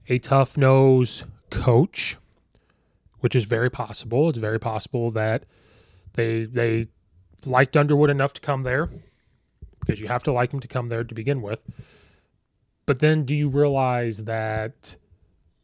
a 0.08 0.18
tough 0.18 0.56
nose 0.56 1.24
coach, 1.50 2.16
which 3.20 3.34
is 3.34 3.44
very 3.44 3.70
possible. 3.70 4.28
It's 4.28 4.38
very 4.38 4.60
possible 4.60 5.10
that 5.12 5.44
they 6.14 6.44
they 6.44 6.86
liked 7.46 7.76
Underwood 7.76 8.10
enough 8.10 8.32
to 8.34 8.40
come 8.40 8.62
there 8.62 8.90
because 9.80 10.00
you 10.00 10.08
have 10.08 10.22
to 10.24 10.32
like 10.32 10.52
him 10.52 10.60
to 10.60 10.68
come 10.68 10.88
there 10.88 11.04
to 11.04 11.14
begin 11.14 11.42
with. 11.42 11.60
But 12.86 12.98
then 13.00 13.24
do 13.24 13.34
you 13.34 13.48
realize 13.48 14.24
that 14.24 14.96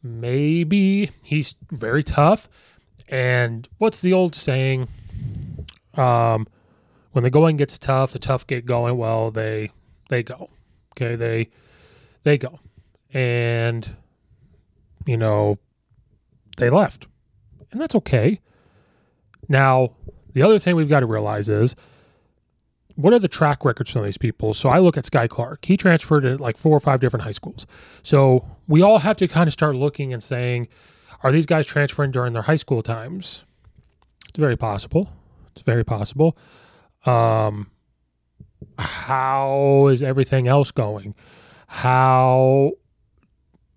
maybe 0.03 1.11
he's 1.23 1.55
very 1.71 2.03
tough 2.03 2.49
and 3.07 3.67
what's 3.77 4.01
the 4.01 4.13
old 4.13 4.33
saying 4.33 4.87
um 5.95 6.47
when 7.11 7.23
the 7.23 7.29
going 7.29 7.57
gets 7.57 7.77
tough, 7.77 8.13
the 8.13 8.19
tough 8.19 8.47
get 8.47 8.65
going. 8.65 8.97
Well, 8.97 9.31
they 9.31 9.71
they 10.11 10.21
go. 10.21 10.49
Okay, 10.93 11.15
they 11.15 11.49
they 12.23 12.37
go. 12.37 12.59
And 13.11 13.89
you 15.07 15.17
know, 15.17 15.57
they 16.57 16.69
left. 16.69 17.07
And 17.71 17.81
that's 17.81 17.95
okay. 17.95 18.39
Now, 19.49 19.95
The 20.33 20.43
other 20.43 20.59
thing 20.59 20.75
we've 20.75 20.89
got 20.89 21.01
to 21.01 21.05
realize 21.05 21.49
is 21.49 21.75
what 22.95 23.13
are 23.13 23.19
the 23.19 23.27
track 23.27 23.65
records 23.65 23.91
from 23.91 24.03
these 24.03 24.17
people? 24.17 24.53
So 24.53 24.69
I 24.69 24.79
look 24.79 24.97
at 24.97 25.05
Skyy 25.05 25.27
Clark. 25.29 25.65
He 25.65 25.77
transferred 25.77 26.21
to 26.21 26.37
like 26.37 26.57
four 26.57 26.75
or 26.75 26.79
five 26.79 26.99
different 26.99 27.23
high 27.23 27.31
schools. 27.31 27.65
So 28.03 28.45
we 28.67 28.81
all 28.81 28.99
have 28.99 29.17
to 29.17 29.27
kind 29.27 29.47
of 29.47 29.53
start 29.53 29.75
looking 29.75 30.13
and 30.13 30.21
saying, 30.21 30.67
are 31.23 31.31
these 31.31 31.45
guys 31.45 31.65
transferring 31.65 32.11
during 32.11 32.33
their 32.33 32.41
high 32.43 32.55
school 32.55 32.81
times? 32.81 33.43
It's 34.29 34.37
very 34.39 34.57
possible. 34.57 35.09
It's 35.53 35.61
very 35.63 35.83
possible. 35.83 36.37
Um, 37.05 37.71
how 38.77 39.87
is 39.87 40.03
everything 40.03 40.47
else 40.47 40.71
going? 40.71 41.15
How, 41.67 42.71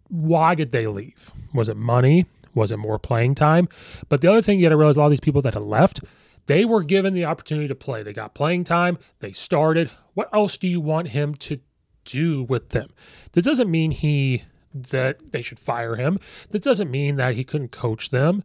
why 0.09 0.55
did 0.55 0.73
they 0.73 0.87
leave? 0.87 1.33
Was 1.53 1.69
it 1.69 1.77
money? 1.77 2.27
Was 2.55 2.73
it 2.73 2.79
more 2.79 2.99
playing 2.99 3.35
time? 3.35 3.69
But 4.09 4.21
the 4.21 4.31
other 4.31 4.43
thing 4.43 4.59
you 4.59 4.67
got 4.67 4.71
to 4.71 4.77
realize 4.77 4.97
a 4.97 5.01
lot 5.01 5.07
of 5.07 5.11
these 5.11 5.21
people 5.21 5.43
that 5.43 5.55
have 5.55 5.65
left, 5.65 6.01
they 6.47 6.65
were 6.65 6.83
given 6.83 7.15
the 7.15 7.25
opportunity 7.25 7.69
to 7.69 7.75
play. 7.75 8.03
They 8.03 8.13
got 8.13 8.35
playing 8.35 8.65
time. 8.65 8.99
They 9.21 9.33
started. 9.33 9.91
What 10.15 10.29
else 10.33 10.57
do 10.57 10.69
you 10.69 10.81
want 10.81 11.09
him 11.09 11.35
to 11.37 11.59
do 12.05 12.45
with 12.45 12.71
them? 12.71 12.91
This 13.33 13.45
doesn't 13.45 13.71
mean 13.71 13.91
he 13.91 14.45
that 14.75 15.33
they 15.33 15.41
should 15.43 15.59
fire 15.59 15.97
him. 15.97 16.19
This 16.51 16.63
doesn't 16.63 16.91
mean 16.91 17.17
that 17.17 17.35
he 17.35 17.45
couldn't 17.45 17.71
coach 17.71 18.11
them. 18.11 18.45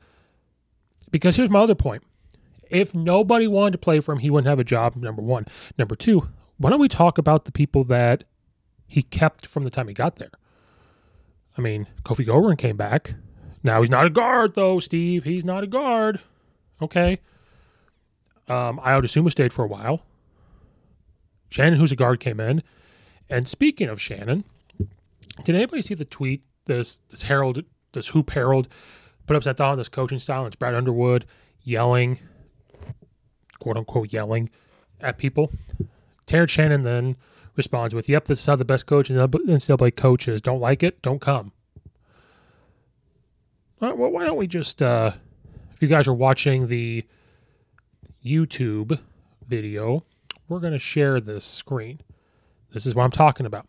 Because 1.12 1.36
here's 1.36 1.50
my 1.50 1.60
other 1.60 1.76
point. 1.76 2.04
If 2.70 2.94
nobody 2.94 3.48
wanted 3.48 3.72
to 3.72 3.78
play 3.80 4.00
for 4.00 4.12
him, 4.12 4.20
he 4.20 4.30
wouldn't 4.30 4.50
have 4.50 4.60
a 4.60 4.64
job, 4.64 4.96
number 4.96 5.22
one. 5.22 5.46
Number 5.78 5.96
two, 5.96 6.28
why 6.58 6.70
don't 6.70 6.80
we 6.80 6.88
talk 6.88 7.18
about 7.18 7.46
the 7.46 7.52
people 7.52 7.84
that 7.86 8.26
he 8.88 9.02
kept 9.02 9.46
from 9.46 9.64
the 9.64 9.70
time 9.70 9.88
he 9.88 9.94
got 9.94 10.18
there? 10.18 10.32
I 11.58 11.62
mean, 11.62 11.88
Kofi 12.04 12.26
Cockburn 12.26 12.58
came 12.58 12.78
back. 12.78 13.16
Now 13.64 13.82
he's 13.82 13.90
not 13.90 14.06
a 14.06 14.10
guard, 14.10 14.56
though, 14.56 14.80
Steve. 14.80 15.24
He's 15.24 15.44
not 15.44 15.64
a 15.64 15.68
guard. 15.68 16.22
Okay. 16.82 17.20
Um, 18.48 18.80
Dosunmu 18.80 19.30
stayed 19.30 19.54
for 19.54 19.66
a 19.66 19.68
while. 19.68 20.04
Shannon, 21.50 21.80
who's 21.80 21.92
a 21.92 21.96
guard, 21.96 22.20
came 22.20 22.40
in. 22.40 22.64
And 23.30 23.48
speaking 23.48 23.90
of 23.90 24.02
Shannon, 24.02 24.44
did 25.44 25.56
anybody 25.56 25.82
see 25.82 25.94
the 25.94 26.06
tweet? 26.06 26.44
This 26.66 27.00
this 27.10 27.24
Herald, 27.24 27.64
this 27.94 28.10
Hoop 28.10 28.30
Herald, 28.30 28.68
put 29.26 29.36
up 29.36 29.44
that 29.44 29.58
thought 29.58 29.72
on 29.72 29.78
this 29.78 29.90
coaching 29.90 30.20
style. 30.20 30.42
And 30.42 30.48
it's 30.48 30.56
Brad 30.56 30.76
Underwood 30.76 31.26
yelling, 31.64 32.20
quote 33.60 33.78
unquote, 33.78 34.12
yelling 34.12 34.50
at 35.02 35.18
people. 35.18 35.52
Terrence 36.26 36.52
Shannon 36.52 36.84
then 36.84 37.16
responds 37.56 37.94
with, 37.94 38.10
"Yep, 38.10 38.26
this 38.26 38.40
is 38.40 38.46
how 38.46 38.56
the 38.56 38.66
best 38.66 38.86
coach 38.88 39.10
and 39.10 39.20
NCAA 39.20 39.92
coaches 39.92 40.42
don't 40.42 40.60
like 40.60 40.84
it, 40.84 41.02
don't 41.02 41.22
come." 41.22 41.52
Well, 43.80 43.96
why 43.96 44.26
don't 44.26 44.38
we 44.38 44.48
just, 44.48 44.82
uh, 44.82 45.12
if 45.74 45.82
you 45.82 45.88
guys 45.88 46.08
are 46.08 46.14
watching 46.14 46.68
the 46.68 47.06
YouTube 48.26 49.00
video, 49.48 50.04
we're 50.50 50.60
going 50.60 50.74
to 50.74 50.80
share 50.80 51.22
this 51.22 51.46
screen. 51.46 52.02
This 52.74 52.86
is 52.86 52.94
what 52.94 53.04
I'm 53.04 53.12
talking 53.12 53.46
about. 53.46 53.68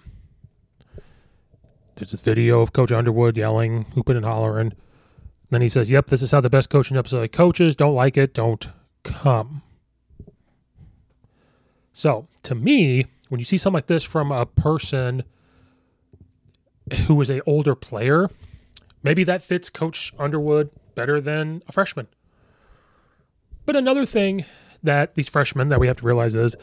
There's 1.94 2.10
this 2.10 2.20
video 2.20 2.60
of 2.60 2.72
Coach 2.72 2.92
Underwood 2.92 3.36
yelling, 3.36 3.84
hooping 3.94 4.16
and 4.16 4.24
hollering. 4.24 4.72
Then 5.50 5.60
he 5.60 5.68
says, 5.68 5.90
Yep, 5.90 6.06
this 6.06 6.22
is 6.22 6.30
how 6.30 6.40
the 6.40 6.50
best 6.50 6.70
coaching 6.70 6.96
episode 6.96 7.20
like 7.20 7.32
coaches 7.32 7.76
don't 7.76 7.94
like 7.94 8.16
it, 8.16 8.34
don't 8.34 8.68
come. 9.02 9.62
So 11.92 12.28
to 12.44 12.54
me, 12.54 13.06
when 13.28 13.38
you 13.38 13.44
see 13.44 13.56
something 13.56 13.76
like 13.76 13.86
this 13.86 14.04
from 14.04 14.32
a 14.32 14.46
person 14.46 15.24
who 17.06 17.20
is 17.20 17.30
a 17.30 17.42
older 17.44 17.74
player, 17.74 18.28
maybe 19.02 19.24
that 19.24 19.42
fits 19.42 19.70
Coach 19.70 20.12
Underwood 20.18 20.70
better 20.94 21.20
than 21.20 21.62
a 21.68 21.72
freshman. 21.72 22.08
But 23.66 23.76
another 23.76 24.04
thing 24.04 24.44
that 24.82 25.14
these 25.14 25.28
freshmen 25.28 25.68
that 25.68 25.80
we 25.80 25.86
have 25.86 25.98
to 25.98 26.06
realize 26.06 26.34
is 26.34 26.56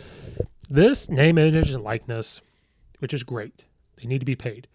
this 0.70 1.10
name, 1.10 1.38
image, 1.38 1.72
and 1.72 1.84
likeness, 1.84 2.42
which 3.00 3.14
is 3.14 3.24
great. 3.24 3.66
They 3.96 4.08
need 4.08 4.20
to 4.20 4.26
be 4.26 4.36
paid. 4.36 4.68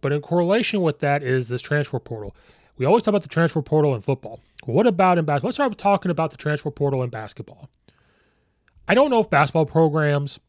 But 0.00 0.12
in 0.12 0.20
correlation 0.20 0.82
with 0.82 1.00
that 1.00 1.22
is 1.22 1.48
this 1.48 1.62
transfer 1.62 1.98
portal. 1.98 2.34
We 2.76 2.86
always 2.86 3.02
talk 3.02 3.12
about 3.12 3.22
the 3.22 3.28
transfer 3.28 3.62
portal 3.62 3.94
in 3.94 4.00
football. 4.00 4.40
What 4.64 4.86
about 4.86 5.18
in 5.18 5.24
basketball? 5.24 5.48
Let's 5.48 5.56
start 5.56 5.76
talking 5.78 6.10
about 6.10 6.30
the 6.30 6.36
transfer 6.36 6.70
portal 6.70 7.02
in 7.02 7.10
basketball. 7.10 7.68
I 8.86 8.94
don't 8.94 9.10
know 9.10 9.20
if 9.20 9.30
basketball 9.30 9.66
programs 9.66 10.40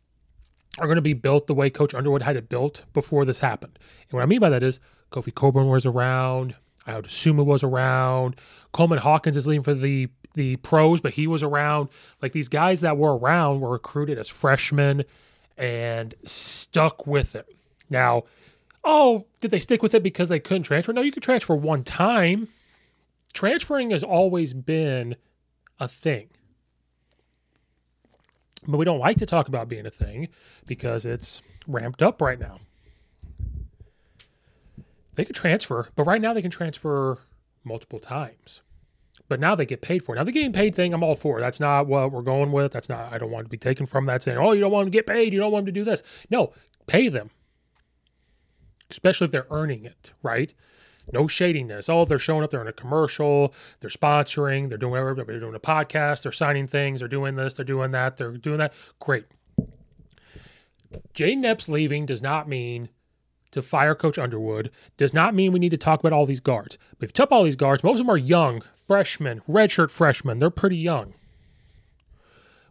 are 0.80 0.88
going 0.88 0.98
to 0.98 1.02
be 1.02 1.14
built 1.14 1.48
the 1.48 1.54
way 1.54 1.70
Coach 1.70 1.94
Underwood 1.94 2.22
had 2.22 2.36
it 2.36 2.50
built 2.50 2.84
before 2.94 3.26
this 3.26 3.40
happened. 3.40 3.80
And 4.10 4.14
what 4.14 4.24
I 4.24 4.26
mean 4.26 4.40
by 4.40 4.50
that 4.50 4.64
is 4.64 4.80
Kofi 5.12 5.34
Cockburn 5.34 5.68
was 5.68 5.86
around, 5.86 6.56
I 6.86 6.96
would 6.96 7.06
assume 7.06 7.40
it 7.40 7.44
was 7.44 7.64
around, 7.64 8.36
Coleman 8.74 9.00
Hawkins 9.00 9.38
is 9.38 9.48
leaving 9.48 9.64
for 9.64 9.74
the 9.74 10.10
the 10.36 10.58
pros, 10.58 11.00
but 11.00 11.14
he 11.14 11.28
was 11.28 11.44
around. 11.44 11.90
Like 12.22 12.34
these 12.34 12.50
guys 12.50 12.82
that 12.82 12.98
were 12.98 13.18
around 13.18 13.62
were 13.62 13.72
recruited 13.72 14.18
as 14.18 14.28
freshmen 14.28 15.06
and 15.58 16.14
stuck 16.26 17.08
with 17.08 17.36
it. 17.36 17.48
Now, 17.90 18.24
oh, 18.84 19.26
did 19.40 19.52
they 19.52 19.60
stick 19.60 19.82
with 19.82 19.96
it 19.96 20.04
because 20.04 20.28
they 20.30 20.40
couldn't 20.40 20.64
transfer? 20.64 20.92
No, 20.92 21.02
you 21.02 21.14
could 21.14 21.24
transfer 21.24 21.56
one 21.56 21.84
time. 21.84 22.50
Transferring 23.34 23.92
has 23.92 24.04
always 24.04 24.54
been 24.54 25.16
a 25.80 25.88
thing. 25.88 26.28
But 28.68 28.78
we 28.78 28.86
don't 28.86 29.00
like 29.00 29.18
to 29.18 29.26
talk 29.26 29.48
about 29.48 29.70
being 29.70 29.86
a 29.86 29.92
thing 29.92 30.30
because 30.66 31.06
it's 31.06 31.42
ramped 31.68 32.02
up 32.02 32.22
right 32.22 32.40
now. 32.40 32.60
They 35.16 35.26
could 35.26 35.36
transfer, 35.36 35.90
but 35.96 36.06
right 36.06 36.20
now 36.20 36.34
they 36.34 36.42
can 36.42 36.52
transfer 36.52 37.20
multiple 37.64 38.00
times. 38.00 38.62
But 39.28 39.40
now 39.40 39.56
they 39.56 39.66
get 39.66 39.82
paid 39.82 40.04
for 40.04 40.14
it. 40.14 40.18
Now 40.18 40.24
the 40.24 40.32
getting 40.32 40.52
paid 40.52 40.76
thing, 40.76 40.94
I'm 40.94 41.04
all 41.04 41.16
for. 41.16 41.40
That's 41.40 41.60
not 41.60 41.88
what 41.88 42.12
we're 42.12 42.22
going 42.22 42.52
with. 42.52 42.72
That's 42.72 42.90
not 42.90 43.14
I 43.14 43.18
don't 43.18 43.32
want 43.32 43.46
to 43.46 43.50
be 43.50 43.58
taken 43.58 43.86
from 43.86 44.06
that 44.08 44.24
saying, 44.24 44.38
oh, 44.38 44.52
you 44.52 44.62
don't 44.62 44.72
want 44.72 44.88
to 44.88 44.92
get 44.92 45.08
paid, 45.08 45.34
you 45.34 45.40
don't 45.40 45.52
want 45.52 45.66
them 45.66 45.74
to 45.74 45.80
do 45.80 45.86
this. 45.86 46.04
No, 46.30 46.54
pay 46.86 47.08
them 47.08 47.32
especially 48.90 49.26
if 49.26 49.32
they're 49.32 49.48
earning 49.50 49.86
it, 49.86 50.14
right? 50.22 50.54
No 51.12 51.28
shadiness. 51.28 51.88
Oh, 51.88 52.06
they're 52.06 52.20
showing 52.20 52.44
up, 52.44 52.50
they're 52.50 52.62
in 52.62 52.68
a 52.68 52.74
commercial, 52.74 53.54
they're 53.80 53.90
sponsoring, 53.90 54.70
they're 54.70 54.78
doing 54.78 54.92
whatever, 54.92 55.24
they're 55.24 55.40
doing 55.40 55.56
a 55.56 55.60
podcast, 55.60 56.24
they're 56.24 56.32
signing 56.32 56.68
things, 56.68 57.00
they're 57.00 57.10
doing 57.10 57.36
this, 57.36 57.54
they're 57.54 57.66
doing 57.66 57.92
that, 57.92 58.18
they're 58.18 58.32
doing 58.32 58.58
that. 58.58 58.74
Great. 59.00 59.26
Jayden 61.14 61.46
Epps 61.46 61.70
leaving 61.70 62.06
does 62.06 62.22
not 62.22 62.48
mean 62.48 62.90
to 63.52 63.62
fire 63.62 63.96
Coach 63.96 64.18
Underwood, 64.18 64.72
does 64.98 65.14
not 65.14 65.36
mean 65.36 65.52
we 65.52 65.60
need 65.60 65.70
to 65.70 65.78
talk 65.78 66.00
about 66.00 66.14
all 66.14 66.26
these 66.26 66.40
guards. 66.40 66.78
We've 67.00 67.14
took 67.14 67.32
all 67.32 67.44
these 67.44 67.56
guards, 67.56 67.84
most 67.84 68.00
of 68.00 68.00
them 68.00 68.10
are 68.10 68.18
young, 68.18 68.64
freshmen, 68.76 69.42
redshirt 69.48 69.92
freshmen. 69.92 70.40
They're 70.40 70.50
pretty 70.50 70.78
young. 70.78 71.14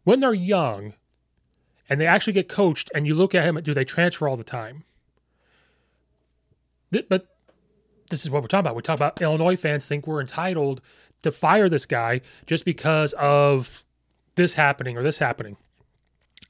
When 0.04 0.20
they're 0.20 0.34
young 0.34 0.94
and 1.88 2.00
they 2.00 2.06
actually 2.06 2.34
get 2.34 2.48
coached 2.48 2.90
and 2.94 3.06
you 3.06 3.14
look 3.14 3.34
at 3.34 3.44
him, 3.44 3.60
do 3.62 3.74
they 3.74 3.84
transfer 3.84 4.28
all 4.28 4.36
the 4.36 4.44
time? 4.44 4.84
but 7.08 7.33
this 8.10 8.24
is 8.24 8.30
what 8.30 8.42
we're 8.42 8.48
talking 8.48 8.60
about. 8.66 8.76
We 8.76 8.82
talk 8.82 8.96
about 8.96 9.20
Illinois 9.20 9.56
fans 9.56 9.86
think 9.86 10.06
we're 10.06 10.20
entitled 10.20 10.80
to 11.22 11.32
fire 11.32 11.68
this 11.68 11.86
guy 11.86 12.20
just 12.46 12.64
because 12.64 13.12
of 13.14 13.84
this 14.34 14.54
happening 14.54 14.96
or 14.96 15.02
this 15.02 15.18
happening. 15.18 15.56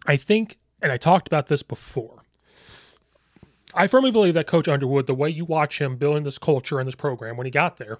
I 0.07 0.17
think, 0.17 0.59
and 0.83 0.93
I 0.93 0.97
talked 0.97 1.27
about 1.27 1.47
this 1.47 1.63
before. 1.63 2.23
I 3.75 3.87
firmly 3.87 4.11
believe 4.11 4.35
that 4.35 4.47
Coach 4.47 4.69
Underwood, 4.69 5.07
the 5.07 5.15
way 5.15 5.31
you 5.31 5.45
watch 5.45 5.81
him 5.81 5.97
building 5.97 6.23
this 6.23 6.39
culture 6.39 6.79
and 6.79 6.87
this 6.87 6.95
program 6.95 7.37
when 7.37 7.45
he 7.45 7.51
got 7.51 7.77
there, 7.77 7.99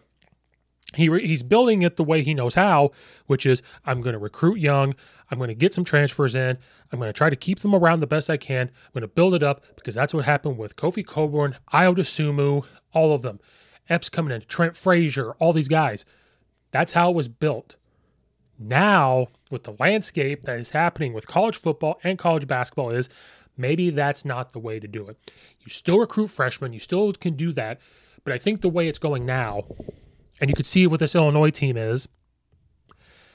he 0.95 1.09
re- 1.09 1.27
he's 1.27 1.43
building 1.43 1.83
it 1.83 1.97
the 1.97 2.05
way 2.05 2.23
he 2.23 2.35
knows 2.35 2.55
how, 2.55 2.93
which 3.27 3.47
is 3.47 3.63
I'm 3.85 4.01
going 4.01 4.15
to 4.15 4.19
recruit 4.19 4.59
young. 4.59 4.95
I'm 5.31 5.39
going 5.39 5.49
to 5.49 5.55
get 5.55 5.75
some 5.75 5.85
transfers 5.85 6.35
in. 6.35 6.59
I'm 6.93 6.99
going 6.99 7.09
to 7.09 7.17
try 7.17 7.31
to 7.31 7.37
keep 7.37 7.61
them 7.61 7.75
around 7.75 8.01
the 8.01 8.07
best 8.07 8.31
I 8.31 8.37
can. 8.37 8.69
I'm 8.69 8.93
going 8.93 9.03
to 9.03 9.09
build 9.09 9.35
it 9.35 9.43
up 9.43 9.65
because 9.77 9.95
that's 9.95 10.15
what 10.15 10.25
happened 10.25 10.59
with 10.59 10.77
Kofi 10.77 11.05
Cockburn, 11.05 11.57
Ayo 11.73 11.95
Dosunmu, 11.95 12.65
all 12.93 13.13
of 13.15 13.23
them. 13.23 13.41
Epps 13.89 14.09
coming 14.09 14.35
in, 14.35 14.43
Trent 14.43 14.77
Frazier, 14.77 15.33
all 15.35 15.53
these 15.53 15.69
guys. 15.69 16.05
That's 16.71 16.93
how 16.93 17.11
it 17.11 17.17
was 17.17 17.29
built. 17.29 17.77
Now, 18.59 19.29
with 19.51 19.65
the 19.65 19.77
landscape 19.79 20.45
that 20.45 20.59
is 20.59 20.71
happening 20.71 21.13
with 21.13 21.27
college 21.27 21.59
football 21.59 21.99
and 22.05 22.19
college 22.19 22.47
basketball, 22.47 22.91
is 22.91 23.09
maybe 23.57 23.91
that's 23.91 24.25
not 24.25 24.53
the 24.53 24.59
way 24.59 24.79
to 24.79 24.89
do 24.89 25.09
it. 25.09 25.19
You 25.61 25.71
still 25.71 25.99
recruit 25.99 26.29
freshmen, 26.29 26.73
you 26.73 26.79
still 26.79 27.13
can 27.13 27.35
do 27.35 27.53
that, 27.53 27.81
but 28.23 28.33
I 28.33 28.39
think 28.39 28.61
the 28.61 28.69
way 28.69 28.89
it's 28.89 28.99
going 28.99 29.27
now 29.27 29.65
and 30.41 30.51
you 30.51 30.55
could 30.57 30.67
see 30.67 30.87
what 30.87 31.01
this 31.01 31.15
Illinois 31.15 31.51
team 31.51 31.77
is. 31.77 32.09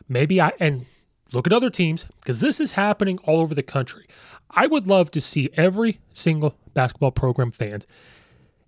Maybe 0.07 0.41
I 0.41 0.53
and 0.59 0.85
look 1.33 1.47
at 1.47 1.53
other 1.53 1.69
teams 1.69 2.05
because 2.19 2.41
this 2.41 2.59
is 2.59 2.71
happening 2.71 3.19
all 3.23 3.39
over 3.39 3.53
the 3.53 3.63
country. 3.63 4.07
I 4.49 4.67
would 4.67 4.87
love 4.87 5.11
to 5.11 5.21
see 5.21 5.49
every 5.53 5.99
single 6.13 6.55
basketball 6.73 7.11
program 7.11 7.51
fans. 7.51 7.85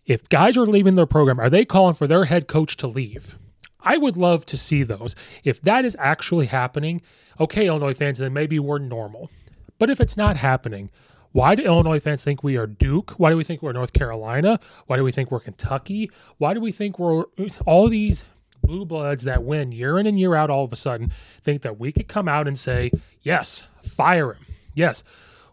If 0.05 0.29
guys 0.29 0.57
are 0.57 0.65
leaving 0.65 0.95
their 0.95 1.05
program, 1.05 1.39
are 1.39 1.49
they 1.49 1.65
calling 1.65 1.95
for 1.95 2.07
their 2.07 2.25
head 2.25 2.47
coach 2.47 2.77
to 2.77 2.87
leave? 2.87 3.37
I 3.79 3.97
would 3.97 4.17
love 4.17 4.45
to 4.47 4.57
see 4.57 4.83
those. 4.83 5.15
If 5.43 5.61
that 5.61 5.85
is 5.85 5.97
actually 5.99 6.47
happening, 6.47 7.01
okay, 7.39 7.67
Illinois 7.67 7.93
fans, 7.93 8.19
then 8.19 8.33
maybe 8.33 8.59
we're 8.59 8.77
normal. 8.77 9.31
But 9.79 9.89
if 9.89 9.99
it's 9.99 10.17
not 10.17 10.37
happening, 10.37 10.91
why 11.31 11.55
do 11.55 11.63
Illinois 11.63 11.99
fans 11.99 12.23
think 12.23 12.43
we 12.43 12.57
are 12.57 12.67
Duke? 12.67 13.11
Why 13.11 13.29
do 13.29 13.37
we 13.37 13.43
think 13.43 13.61
we're 13.61 13.71
North 13.71 13.93
Carolina? 13.93 14.59
Why 14.87 14.97
do 14.97 15.03
we 15.03 15.11
think 15.11 15.31
we're 15.31 15.39
Kentucky? 15.39 16.11
Why 16.37 16.53
do 16.53 16.59
we 16.59 16.71
think 16.71 16.99
we're 16.99 17.23
all 17.65 17.87
these 17.87 18.25
blue 18.61 18.85
bloods 18.85 19.23
that 19.23 19.43
win 19.43 19.71
year 19.71 19.97
in 19.97 20.07
and 20.07 20.19
year 20.19 20.35
out 20.35 20.49
all 20.49 20.63
of 20.63 20.73
a 20.73 20.75
sudden 20.75 21.11
think 21.41 21.61
that 21.61 21.79
we 21.79 21.91
could 21.91 22.07
come 22.07 22.27
out 22.27 22.47
and 22.47 22.57
say, 22.57 22.91
yes, 23.21 23.67
fire 23.81 24.33
him. 24.33 24.45
Yes, 24.73 25.03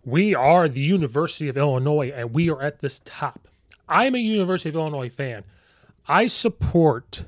we 0.04 0.34
are 0.34 0.68
the 0.68 0.80
University 0.80 1.48
of 1.48 1.56
Illinois 1.56 2.12
and 2.14 2.34
we 2.34 2.50
are 2.50 2.62
at 2.62 2.80
this 2.80 3.00
top. 3.04 3.48
I'm 3.88 4.14
a 4.14 4.18
University 4.18 4.68
of 4.68 4.76
Illinois 4.76 5.08
fan. 5.08 5.44
I 6.06 6.26
support 6.26 7.24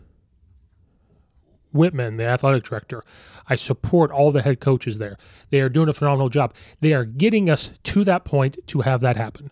Whitman, 1.73 2.17
the 2.17 2.25
athletic 2.25 2.65
director. 2.65 3.03
I 3.49 3.55
support 3.55 4.11
all 4.11 4.33
the 4.33 4.43
head 4.43 4.61
coaches 4.61 4.99
there. 4.99 5.17
They 5.51 5.61
are 5.61 5.69
doing 5.69 5.89
a 5.89 5.93
phenomenal 5.93 6.29
job. 6.29 6.55
They 6.81 6.93
are 6.93 7.05
getting 7.05 7.49
us 7.49 7.73
to 7.85 8.05
that 8.05 8.25
point 8.25 8.59
to 8.69 8.81
have 8.81 9.01
that 9.01 9.17
happen. 9.17 9.51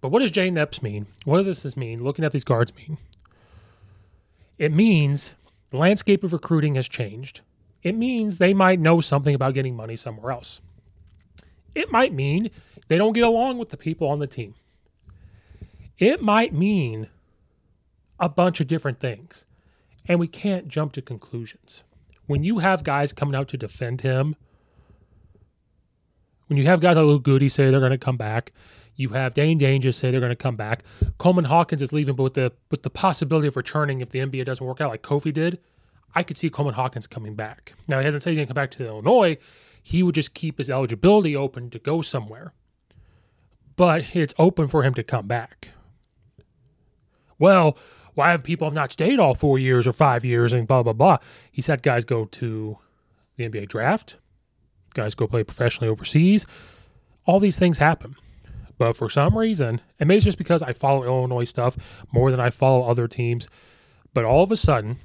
But 0.00 0.08
what 0.08 0.20
does 0.20 0.30
Jay 0.30 0.50
Epps 0.50 0.82
mean? 0.82 1.06
What 1.24 1.44
does 1.44 1.62
this 1.62 1.76
mean? 1.76 2.02
Looking 2.02 2.24
at 2.24 2.32
these 2.32 2.44
guards 2.44 2.74
mean? 2.74 2.98
It 4.58 4.72
means 4.72 5.32
the 5.70 5.78
landscape 5.78 6.24
of 6.24 6.32
recruiting 6.32 6.74
has 6.74 6.88
changed. 6.88 7.40
It 7.82 7.96
means 7.96 8.38
they 8.38 8.54
might 8.54 8.80
know 8.80 9.00
something 9.00 9.34
about 9.34 9.54
getting 9.54 9.74
money 9.74 9.96
somewhere 9.96 10.32
else. 10.32 10.60
It 11.74 11.90
might 11.90 12.12
mean 12.12 12.50
they 12.88 12.98
don't 12.98 13.12
get 13.12 13.24
along 13.24 13.58
with 13.58 13.68
the 13.68 13.76
people 13.76 14.08
on 14.08 14.18
the 14.18 14.26
team. 14.26 14.54
It 15.98 16.22
might 16.22 16.52
mean 16.52 17.08
a 18.18 18.28
bunch 18.28 18.60
of 18.60 18.66
different 18.66 19.00
things. 19.00 19.44
And 20.06 20.18
we 20.18 20.26
can't 20.26 20.68
jump 20.68 20.92
to 20.92 21.02
conclusions. 21.02 21.82
When 22.26 22.44
you 22.44 22.58
have 22.58 22.84
guys 22.84 23.12
coming 23.12 23.34
out 23.34 23.48
to 23.48 23.56
defend 23.56 24.00
him, 24.00 24.36
when 26.46 26.56
you 26.56 26.66
have 26.66 26.80
guys 26.80 26.96
like 26.96 27.06
Luke 27.06 27.22
Goode 27.22 27.50
say 27.50 27.70
they're 27.70 27.80
going 27.80 27.92
to 27.92 27.98
come 27.98 28.16
back, 28.16 28.52
you 28.96 29.10
have 29.10 29.34
Dainja 29.34 29.94
say 29.94 30.10
they're 30.10 30.20
going 30.20 30.30
to 30.30 30.36
come 30.36 30.56
back. 30.56 30.82
Coleman 31.18 31.44
Hawkins 31.44 31.80
is 31.80 31.92
leaving, 31.92 32.16
but 32.16 32.24
with 32.24 32.34
the 32.34 32.52
with 32.70 32.82
the 32.82 32.90
possibility 32.90 33.48
of 33.48 33.56
returning 33.56 34.00
if 34.00 34.10
the 34.10 34.18
NBA 34.18 34.44
doesn't 34.44 34.66
work 34.66 34.80
out, 34.80 34.90
like 34.90 35.02
Kofi 35.02 35.32
did. 35.32 35.58
I 36.14 36.22
could 36.22 36.36
see 36.36 36.50
Coleman 36.50 36.74
Hawkins 36.74 37.06
coming 37.06 37.34
back. 37.34 37.74
Now 37.86 37.98
he 37.98 38.04
hasn't 38.04 38.22
said 38.22 38.30
he's 38.30 38.38
going 38.38 38.48
to 38.48 38.54
come 38.54 38.60
back 38.60 38.72
to 38.72 38.86
Illinois. 38.86 39.38
He 39.82 40.02
would 40.02 40.14
just 40.14 40.34
keep 40.34 40.58
his 40.58 40.68
eligibility 40.68 41.36
open 41.36 41.70
to 41.70 41.78
go 41.78 42.00
somewhere. 42.00 42.52
But 43.76 44.14
it's 44.14 44.34
open 44.38 44.68
for 44.68 44.82
him 44.82 44.92
to 44.94 45.02
come 45.02 45.26
back. 45.26 45.68
Well, 47.38 47.78
why 48.14 48.30
have 48.30 48.42
people 48.42 48.66
have 48.66 48.74
not 48.74 48.92
stayed 48.92 49.18
all 49.18 49.34
four 49.34 49.58
years 49.58 49.86
or 49.86 49.92
five 49.92 50.24
years 50.24 50.52
and 50.52 50.66
blah 50.66 50.82
blah 50.82 50.92
blah? 50.92 51.18
He 51.50 51.62
said 51.62 51.82
guys 51.82 52.04
go 52.04 52.26
to 52.26 52.78
the 53.36 53.48
NBA 53.48 53.68
draft, 53.68 54.18
guys 54.94 55.14
go 55.14 55.26
play 55.26 55.44
professionally 55.44 55.90
overseas. 55.90 56.46
All 57.26 57.40
these 57.40 57.58
things 57.58 57.78
happen. 57.78 58.16
But 58.78 58.96
for 58.96 59.10
some 59.10 59.36
reason, 59.36 59.82
and 59.98 60.08
maybe 60.08 60.16
it's 60.16 60.24
just 60.24 60.38
because 60.38 60.62
I 60.62 60.72
follow 60.72 61.04
Illinois 61.04 61.44
stuff 61.44 61.76
more 62.12 62.30
than 62.30 62.40
I 62.40 62.48
follow 62.48 62.88
other 62.88 63.06
teams, 63.06 63.46
but 64.14 64.24
all 64.24 64.42
of 64.42 64.50
a 64.50 64.56
sudden, 64.56 64.96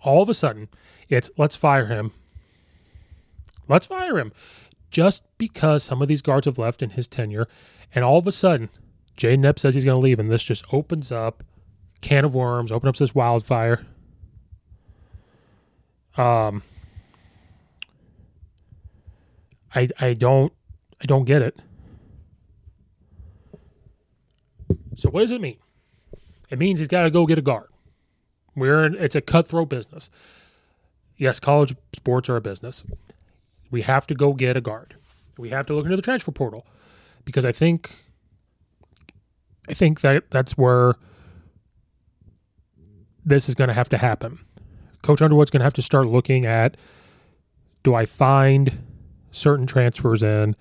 all 0.00 0.22
of 0.22 0.28
a 0.28 0.34
sudden, 0.34 0.68
it's 1.08 1.30
let's 1.38 1.54
fire 1.54 1.86
him. 1.86 2.10
Let's 3.68 3.86
fire 3.86 4.18
him. 4.18 4.32
Just 4.90 5.24
because 5.38 5.84
some 5.84 6.02
of 6.02 6.08
these 6.08 6.20
guards 6.20 6.46
have 6.46 6.58
left 6.58 6.82
in 6.82 6.90
his 6.90 7.06
tenure, 7.06 7.46
and 7.94 8.04
all 8.04 8.18
of 8.18 8.26
a 8.26 8.32
sudden, 8.32 8.68
Jay 9.16 9.36
Epps 9.36 9.62
says 9.62 9.74
he's 9.74 9.84
going 9.84 9.96
to 9.96 10.00
leave, 10.00 10.18
and 10.18 10.30
this 10.30 10.42
just 10.42 10.64
opens 10.72 11.12
up 11.12 11.44
can 12.00 12.24
of 12.24 12.34
worms, 12.34 12.72
opens 12.72 12.88
up 12.88 12.96
this 12.96 13.14
wildfire. 13.14 13.84
Um, 16.16 16.62
I 19.74 19.88
I 19.98 20.14
don't 20.14 20.52
I 21.00 21.06
don't 21.06 21.24
get 21.24 21.42
it. 21.42 21.58
So 24.94 25.08
what 25.10 25.20
does 25.20 25.30
it 25.30 25.40
mean? 25.40 25.56
It 26.50 26.58
means 26.58 26.78
he's 26.78 26.88
got 26.88 27.02
to 27.04 27.10
go 27.10 27.24
get 27.24 27.38
a 27.38 27.42
guard. 27.42 27.68
We're 28.54 28.84
in, 28.84 28.94
it's 28.96 29.16
a 29.16 29.22
cutthroat 29.22 29.70
business. 29.70 30.10
Yes, 31.16 31.40
college 31.40 31.74
sports 31.96 32.28
are 32.28 32.36
a 32.36 32.40
business. 32.42 32.84
We 33.70 33.82
have 33.82 34.06
to 34.08 34.14
go 34.14 34.34
get 34.34 34.56
a 34.56 34.60
guard. 34.60 34.96
We 35.38 35.48
have 35.48 35.64
to 35.66 35.74
look 35.74 35.86
into 35.86 35.96
the 35.96 36.02
transfer 36.02 36.30
portal 36.30 36.66
because 37.24 37.46
I 37.46 37.52
think 37.52 38.04
I 39.68 39.74
think 39.74 40.00
that 40.00 40.30
that's 40.30 40.56
where 40.58 40.94
this 43.24 43.48
is 43.48 43.54
going 43.54 43.68
to 43.68 43.74
have 43.74 43.88
to 43.90 43.98
happen. 43.98 44.38
Coach 45.02 45.22
Underwood's 45.22 45.50
going 45.50 45.60
to 45.60 45.64
have 45.64 45.74
to 45.74 45.82
start 45.82 46.06
looking 46.06 46.46
at 46.46 46.76
do 47.82 47.94
I 47.94 48.06
find 48.06 48.84
certain 49.32 49.66
transfers 49.66 50.22
in? 50.22 50.54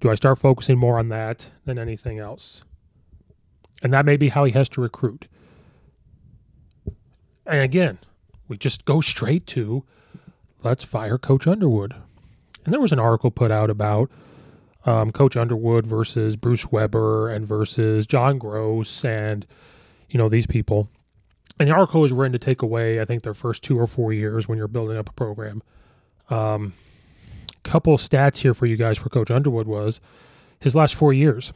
Do 0.00 0.10
I 0.10 0.16
start 0.16 0.38
focusing 0.38 0.76
more 0.76 0.98
on 0.98 1.08
that 1.10 1.50
than 1.64 1.78
anything 1.78 2.18
else? 2.18 2.64
And 3.82 3.92
that 3.92 4.04
may 4.04 4.16
be 4.16 4.28
how 4.28 4.44
he 4.44 4.52
has 4.52 4.68
to 4.70 4.80
recruit. 4.80 5.28
And 7.46 7.60
again, 7.60 7.98
we 8.48 8.56
just 8.56 8.84
go 8.84 9.00
straight 9.00 9.46
to 9.48 9.84
let's 10.62 10.82
fire 10.82 11.18
Coach 11.18 11.46
Underwood. 11.46 11.94
And 12.64 12.72
there 12.72 12.80
was 12.80 12.92
an 12.92 12.98
article 12.98 13.30
put 13.30 13.50
out 13.50 13.70
about 13.70 14.10
um, 14.84 15.10
Coach 15.12 15.36
Underwood 15.36 15.86
versus 15.86 16.36
Bruce 16.36 16.70
Weber 16.70 17.30
and 17.30 17.46
versus 17.46 18.06
John 18.06 18.38
Groce 18.38 19.04
and, 19.04 19.46
you 20.10 20.18
know, 20.18 20.28
these 20.28 20.46
people. 20.46 20.88
And 21.58 21.68
the 21.68 21.74
article 21.74 22.04
is 22.04 22.12
written 22.12 22.32
to 22.32 22.38
take 22.38 22.62
away, 22.62 23.00
I 23.00 23.04
think, 23.04 23.22
their 23.22 23.34
first 23.34 23.62
two 23.62 23.78
or 23.78 23.86
four 23.86 24.12
years 24.12 24.48
when 24.48 24.58
you're 24.58 24.68
building 24.68 24.96
up 24.96 25.08
a 25.08 25.12
program. 25.12 25.62
Um, 26.28 26.72
couple 27.62 27.96
stats 27.96 28.38
here 28.38 28.54
for 28.54 28.66
you 28.66 28.76
guys 28.76 28.98
for 28.98 29.08
Coach 29.08 29.30
Underwood 29.30 29.66
was 29.66 30.00
his 30.60 30.76
last 30.76 30.94
four 30.94 31.12
years. 31.12 31.52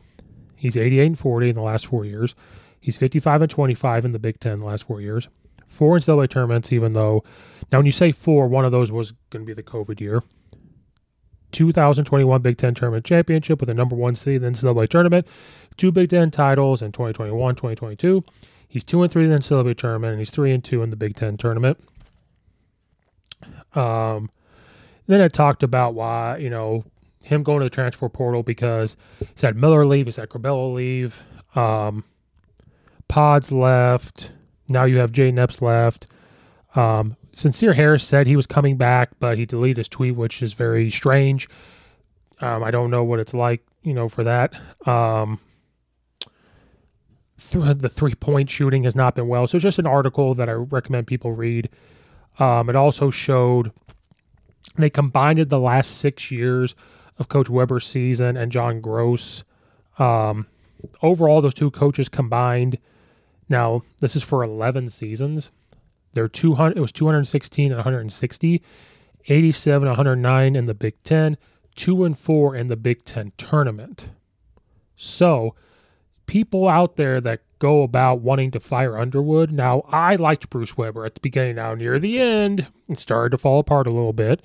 He's 0.57 0.77
88 0.77 1.07
and 1.07 1.19
40 1.19 1.51
in 1.51 1.55
the 1.55 1.63
last 1.63 1.87
four 1.87 2.05
years. 2.05 2.35
He's 2.81 2.97
55 2.97 3.43
and 3.43 3.51
25 3.51 4.05
in 4.05 4.13
the 4.13 4.19
Big 4.19 4.41
Ten 4.41 4.61
the 4.61 4.67
last 4.67 4.85
four 4.85 5.01
years. 5.01 5.29
Four 5.67 5.97
NCAA 5.97 6.31
tournaments, 6.31 6.73
even 6.73 6.95
though 6.95 7.23
now 7.71 7.79
when 7.79 7.87
you 7.87 7.93
say 7.93 8.11
four, 8.11 8.49
one 8.49 8.65
of 8.65 8.73
those 8.73 8.91
was 8.91 9.13
going 9.31 9.45
to 9.45 9.47
be 9.47 9.55
the 9.55 9.63
COVID 9.63 10.01
year. 10.01 10.23
2021 11.53 12.43
Big 12.43 12.59
Ten 12.59 12.75
Tournament 12.75 13.05
Championship 13.05 13.61
with 13.61 13.71
a 13.71 13.75
number 13.75 13.97
one 13.97 14.15
seed 14.15 14.37
in 14.37 14.43
the 14.43 14.51
NCAA 14.51 14.89
tournament, 14.89 15.27
two 15.77 15.91
Big 15.91 16.11
Ten 16.11 16.31
titles 16.31 16.83
in 16.83 16.93
2021, 16.93 17.55
2022. 17.55 18.25
He's 18.69 18.85
two 18.85 19.03
and 19.03 19.11
three 19.11 19.25
in 19.25 19.31
the 19.31 19.39
NCAA 19.39 19.77
tournament, 19.77 20.13
and 20.13 20.21
he's 20.21 20.31
three 20.31 20.53
and 20.53 20.63
two 20.63 20.83
in 20.83 20.91
the 20.91 20.97
Big 20.97 21.17
Ten 21.17 21.37
tournament. 21.37 21.79
Um, 23.75 24.31
then 25.07 25.21
it 25.21 25.33
talked 25.33 25.63
about 25.63 25.95
why 25.95 26.37
you 26.39 26.51
know 26.51 26.85
him 27.23 27.43
going 27.43 27.61
to 27.61 27.65
the 27.65 27.71
transfer 27.71 28.09
portal 28.09 28.43
because 28.43 28.97
he 29.19 29.27
said 29.35 29.57
Miller 29.57 29.87
leave, 29.87 30.07
he 30.07 30.11
said 30.11 30.29
Curbelo 30.29 30.73
leave, 30.75 31.23
um, 31.55 32.05
Pods 33.09 33.51
left. 33.51 34.33
Now 34.69 34.85
you 34.85 34.99
have 34.99 35.13
Jay 35.13 35.33
Epps 35.33 35.63
left. 35.63 36.09
Um, 36.75 37.17
Sencire 37.39 37.73
Harris 37.73 38.05
said 38.05 38.27
he 38.27 38.35
was 38.35 38.49
coming 38.49 38.77
back, 38.77 39.11
but 39.21 39.39
he 39.39 39.47
deleted 39.47 39.77
his 39.77 39.89
tweet, 39.89 40.17
which 40.17 40.43
is 40.43 40.55
very 40.55 40.91
strange. 40.91 41.49
Um, 42.41 42.65
I 42.65 42.73
don't 42.73 42.91
know 42.91 43.05
what 43.05 43.21
it's 43.21 43.33
like, 43.33 43.65
you 43.85 43.95
know, 43.95 44.09
for 44.09 44.25
that. 44.25 44.55
Um, 44.89 45.39
th- 47.51 47.79
the 47.79 47.89
three 47.89 48.17
point 48.17 48.51
shooting 48.51 48.83
has 48.83 48.97
not 48.97 49.15
been 49.15 49.29
well. 49.29 49.47
So 49.47 49.57
it's 49.57 49.63
just 49.63 49.79
an 49.79 49.87
article 49.87 50.35
that 50.35 50.49
I 50.49 50.53
recommend 50.53 51.07
people 51.07 51.31
read. 51.31 51.69
Um, 52.41 52.69
it 52.69 52.75
also 52.75 53.09
showed 53.09 53.71
they 54.77 54.91
combined 54.91 55.39
the 55.39 55.61
last 55.61 55.99
six 55.99 56.33
years 56.33 56.75
of 57.19 57.29
Coach 57.29 57.49
Weber's 57.49 57.87
season 57.87 58.37
and 58.37 58.51
John 58.51 58.83
Groce. 58.83 59.45
Um, 60.01 60.49
overall, 61.03 61.41
those 61.41 61.55
two 61.55 61.71
coaches 61.71 62.09
combined. 62.09 62.79
Now, 63.49 63.83
this 64.01 64.17
is 64.17 64.25
for 64.25 64.43
11 64.43 64.89
seasons. 64.89 65.51
They're 66.15 66.29
200. 66.29 66.77
It 66.77 66.81
was 66.81 66.93
216 66.93 67.71
and 67.71 67.79
160, 67.79 68.63
87, 69.27 69.89
109 69.89 70.57
in 70.57 70.67
the 70.67 70.75
Big 70.75 71.03
Ten, 71.03 71.37
two 71.77 72.05
and 72.05 72.19
four 72.19 72.57
in 72.57 72.69
the 72.69 72.77
Big 72.77 73.05
Ten 73.05 73.33
tournament. 73.37 74.09
So, 74.97 75.55
people 76.27 76.69
out 76.69 76.97
there 76.97 77.21
that 77.21 77.43
go 77.59 77.83
about 77.83 78.21
wanting 78.21 78.51
to 78.53 78.61
fire 78.61 78.97
Underwood. 78.97 79.53
Now, 79.53 79.83
I 79.89 80.17
liked 80.17 80.51
Bruce 80.51 80.77
Weber 80.77 81.05
at 81.05 81.15
the 81.15 81.21
beginning. 81.21 81.57
Now, 81.57 81.75
near 81.75 81.99
the 81.99 82.19
end, 82.19 82.67
it 82.89 82.99
started 82.99 83.31
to 83.31 83.39
fall 83.39 83.61
apart 83.61 83.87
a 83.87 83.91
little 83.91 84.13
bit. 84.13 84.43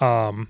Um, 0.00 0.48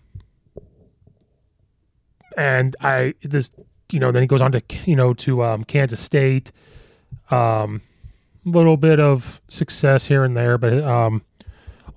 and 2.37 2.77
I 2.81 3.15
this 3.23 3.51
you 3.91 4.01
know 4.01 4.13
then 4.13 4.23
he 4.23 4.27
goes 4.27 4.43
on 4.43 4.53
to 4.53 4.63
you 4.85 4.97
know 4.97 5.15
to 5.15 5.43
um, 5.43 5.65
Kansas 5.65 6.01
State. 6.01 6.53
Um, 7.31 7.81
little 8.47 8.77
bit 8.77 9.01
of 9.01 9.41
success 9.49 10.07
here 10.07 10.25
and 10.25 10.37
there, 10.37 10.57
but 10.57 10.83
um, 10.83 11.23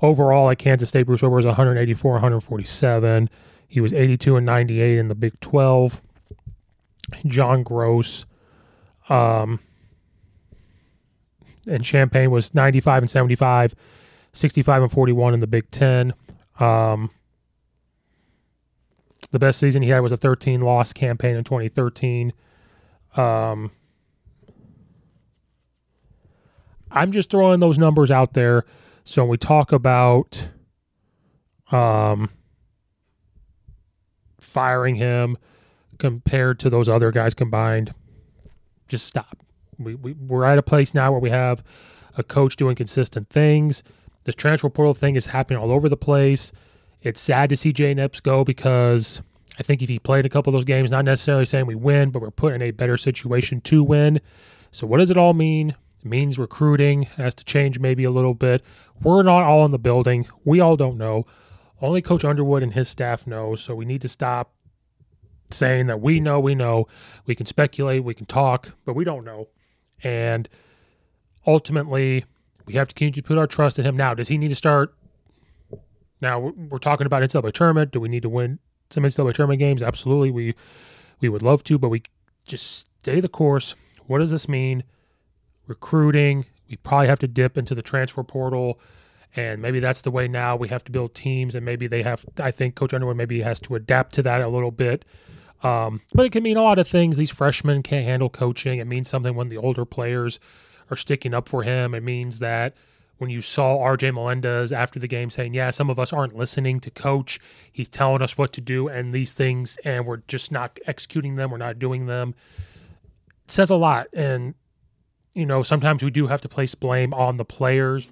overall 0.01 0.49
at 0.49 0.57
Kansas 0.57 0.89
State, 0.89 1.03
Bruce 1.03 1.21
Weber 1.21 1.35
was 1.35 1.45
184, 1.45 2.13
147. 2.13 3.29
He 3.67 3.79
was 3.79 3.93
82 3.93 4.35
and 4.35 4.45
98 4.45 4.97
in 4.97 5.07
the 5.07 5.15
Big 5.15 5.39
12. 5.39 6.01
John 7.27 7.63
Groce 7.63 8.25
um, 9.09 9.59
and 11.67 11.83
Champaign 11.83 12.31
was 12.31 12.53
95 12.53 13.03
and 13.03 13.09
75, 13.09 13.75
65 14.33 14.83
and 14.83 14.91
41 14.91 15.33
in 15.33 15.39
the 15.39 15.47
Big 15.47 15.69
10. 15.71 16.13
Um, 16.59 17.09
the 19.31 19.39
best 19.39 19.59
season 19.59 19.81
he 19.81 19.89
had 19.89 19.99
was 19.99 20.11
a 20.11 20.17
13 20.17 20.61
loss 20.61 20.93
campaign 20.93 21.35
in 21.35 21.43
2013. 21.43 22.33
Um, 23.15 23.71
I'm 26.91 27.11
just 27.11 27.29
throwing 27.29 27.59
those 27.59 27.77
numbers 27.77 28.11
out 28.11 28.33
there. 28.33 28.65
So 29.03 29.23
when 29.23 29.29
we 29.29 29.37
talk 29.37 29.71
about 29.71 30.49
um, 31.71 32.29
firing 34.39 34.95
him 34.95 35.37
compared 35.97 36.59
to 36.59 36.69
those 36.69 36.89
other 36.89 37.11
guys 37.11 37.33
combined, 37.33 37.93
just 38.87 39.05
stop. 39.05 39.37
We, 39.77 39.95
we, 39.95 40.13
we're 40.13 40.45
at 40.45 40.57
a 40.57 40.63
place 40.63 40.93
now 40.93 41.11
where 41.11 41.21
we 41.21 41.29
have 41.29 41.63
a 42.17 42.23
coach 42.23 42.55
doing 42.55 42.75
consistent 42.75 43.29
things. 43.29 43.83
This 44.25 44.35
transfer 44.35 44.69
portal 44.69 44.93
thing 44.93 45.15
is 45.15 45.25
happening 45.25 45.61
all 45.61 45.71
over 45.71 45.87
the 45.87 45.97
place. 45.97 46.51
It's 47.01 47.21
sad 47.21 47.49
to 47.49 47.55
see 47.55 47.71
Jay 47.71 47.93
Epps 47.93 48.19
go 48.19 48.43
because 48.43 49.21
I 49.57 49.63
think 49.63 49.81
if 49.81 49.89
he 49.89 49.99
played 49.99 50.25
a 50.25 50.29
couple 50.29 50.51
of 50.51 50.53
those 50.53 50.65
games, 50.65 50.91
not 50.91 51.05
necessarily 51.05 51.45
saying 51.45 51.65
we 51.65 51.75
win, 51.75 52.09
but 52.09 52.21
we're 52.21 52.31
put 52.31 52.53
in 52.53 52.61
a 52.61 52.71
better 52.71 52.97
situation 52.97 53.61
to 53.61 53.83
win. 53.83 54.19
So 54.71 54.85
what 54.85 54.99
does 54.99 55.11
it 55.11 55.17
all 55.17 55.33
mean? 55.33 55.75
Means 56.03 56.39
recruiting 56.39 57.03
has 57.03 57.35
to 57.35 57.43
change 57.43 57.79
maybe 57.79 58.03
a 58.05 58.11
little 58.11 58.33
bit. 58.33 58.63
We're 59.01 59.23
not 59.23 59.43
all 59.43 59.65
in 59.65 59.71
the 59.71 59.79
building. 59.79 60.27
We 60.45 60.59
all 60.59 60.77
don't 60.77 60.97
know. 60.97 61.25
Only 61.81 62.01
Coach 62.01 62.23
Underwood 62.23 62.63
and 62.63 62.73
his 62.73 62.87
staff 62.87 63.27
know. 63.27 63.55
So 63.55 63.75
we 63.75 63.85
need 63.85 64.01
to 64.01 64.07
stop 64.07 64.53
saying 65.51 65.87
that 65.87 65.99
we 65.99 66.19
know, 66.19 66.39
we 66.39 66.55
know. 66.55 66.87
We 67.25 67.35
can 67.35 67.45
speculate, 67.45 68.03
we 68.03 68.13
can 68.13 68.25
talk, 68.25 68.69
but 68.85 68.93
we 68.93 69.03
don't 69.03 69.25
know. 69.25 69.47
And 70.03 70.47
ultimately, 71.45 72.25
we 72.65 72.75
have 72.75 72.87
to 72.87 72.93
continue 72.93 73.21
to 73.21 73.27
put 73.27 73.37
our 73.37 73.47
trust 73.47 73.79
in 73.79 73.85
him. 73.85 73.97
Now, 73.97 74.13
does 74.13 74.27
he 74.27 74.37
need 74.37 74.49
to 74.49 74.55
start? 74.55 74.93
Now 76.21 76.39
we're 76.39 76.79
talking 76.79 77.07
about 77.07 77.23
NCAA 77.23 77.53
tournament. 77.53 77.91
Do 77.91 77.99
we 77.99 78.09
need 78.09 78.23
to 78.23 78.29
win 78.29 78.59
some 78.89 79.03
NCAA 79.03 79.33
tournament 79.33 79.59
games? 79.59 79.81
Absolutely, 79.81 80.31
we 80.31 80.53
we 81.21 81.29
would 81.29 81.41
love 81.41 81.63
to, 81.65 81.77
but 81.77 81.89
we 81.89 82.03
just 82.45 82.87
stay 83.01 83.19
the 83.19 83.29
course. 83.29 83.75
What 84.07 84.19
does 84.19 84.31
this 84.31 84.47
mean? 84.49 84.83
Recruiting. 85.69 86.45
We 86.69 86.75
probably 86.77 87.07
have 87.07 87.19
to 87.19 87.27
dip 87.27 87.57
into 87.57 87.75
the 87.75 87.81
transfer 87.81 88.23
portal, 88.23 88.79
and 89.35 89.61
maybe 89.61 89.79
that's 89.79 90.01
the 90.01 90.11
way 90.11 90.27
now. 90.27 90.55
We 90.55 90.67
have 90.69 90.83
to 90.85 90.91
build 90.91 91.13
teams, 91.13 91.55
and 91.55 91.63
maybe 91.63 91.87
they 91.87 92.03
have. 92.03 92.25
I 92.39 92.51
think 92.51 92.75
Coach 92.75 92.93
Underwood 92.93 93.17
maybe 93.17 93.41
has 93.41 93.59
to 93.61 93.75
adapt 93.75 94.13
to 94.15 94.23
that 94.23 94.41
a 94.41 94.49
little 94.49 94.71
bit. 94.71 95.05
Um, 95.61 96.01
but 96.13 96.25
it 96.25 96.31
can 96.31 96.43
mean 96.43 96.57
a 96.57 96.61
lot 96.61 96.79
of 96.79 96.87
things. 96.87 97.17
These 97.17 97.31
freshmen 97.31 97.83
can't 97.83 98.05
handle 98.05 98.29
coaching. 98.29 98.79
It 98.79 98.87
means 98.87 99.09
something 99.09 99.35
when 99.35 99.49
the 99.49 99.57
older 99.57 99.85
players 99.85 100.39
are 100.89 100.97
sticking 100.97 101.33
up 101.33 101.47
for 101.47 101.63
him. 101.63 101.93
It 101.93 102.03
means 102.03 102.39
that 102.39 102.75
when 103.19 103.29
you 103.29 103.41
saw 103.41 103.77
RJ 103.77 104.13
Melendez 104.13 104.71
after 104.71 104.99
the 104.99 105.07
game 105.07 105.29
saying, 105.29 105.53
Yeah, 105.53 105.69
some 105.69 105.89
of 105.89 105.99
us 105.99 106.11
aren't 106.11 106.35
listening 106.35 106.79
to 106.79 106.89
coach. 106.89 107.39
He's 107.71 107.89
telling 107.89 108.21
us 108.21 108.37
what 108.37 108.53
to 108.53 108.61
do 108.61 108.87
and 108.87 109.13
these 109.13 109.33
things, 109.33 109.77
and 109.83 110.05
we're 110.05 110.23
just 110.27 110.51
not 110.51 110.79
executing 110.87 111.35
them. 111.35 111.51
We're 111.51 111.57
not 111.57 111.77
doing 111.77 112.05
them. 112.05 112.33
It 113.45 113.51
says 113.51 113.69
a 113.69 113.75
lot. 113.75 114.07
And, 114.13 114.55
you 115.39 115.45
know, 115.45 115.63
sometimes 115.63 116.03
we 116.03 116.11
do 116.11 116.27
have 116.27 116.41
to 116.41 116.49
place 116.49 116.75
blame 116.75 117.13
on 117.13 117.37
the 117.37 117.45
players. 117.45 118.09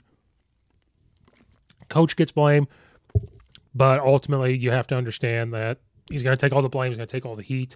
Coach 1.89 2.15
gets 2.15 2.31
blame, 2.31 2.67
but 3.75 3.99
ultimately 3.99 4.57
you 4.57 4.71
have 4.71 4.87
to 4.87 4.95
understand 4.95 5.53
that 5.53 5.79
he's 6.09 6.23
going 6.23 6.35
to 6.35 6.39
take 6.39 6.53
all 6.55 6.61
the 6.61 6.69
blame, 6.69 6.91
he's 6.91 6.97
going 6.97 7.07
to 7.07 7.11
take 7.11 7.25
all 7.25 7.35
the 7.35 7.43
heat. 7.43 7.75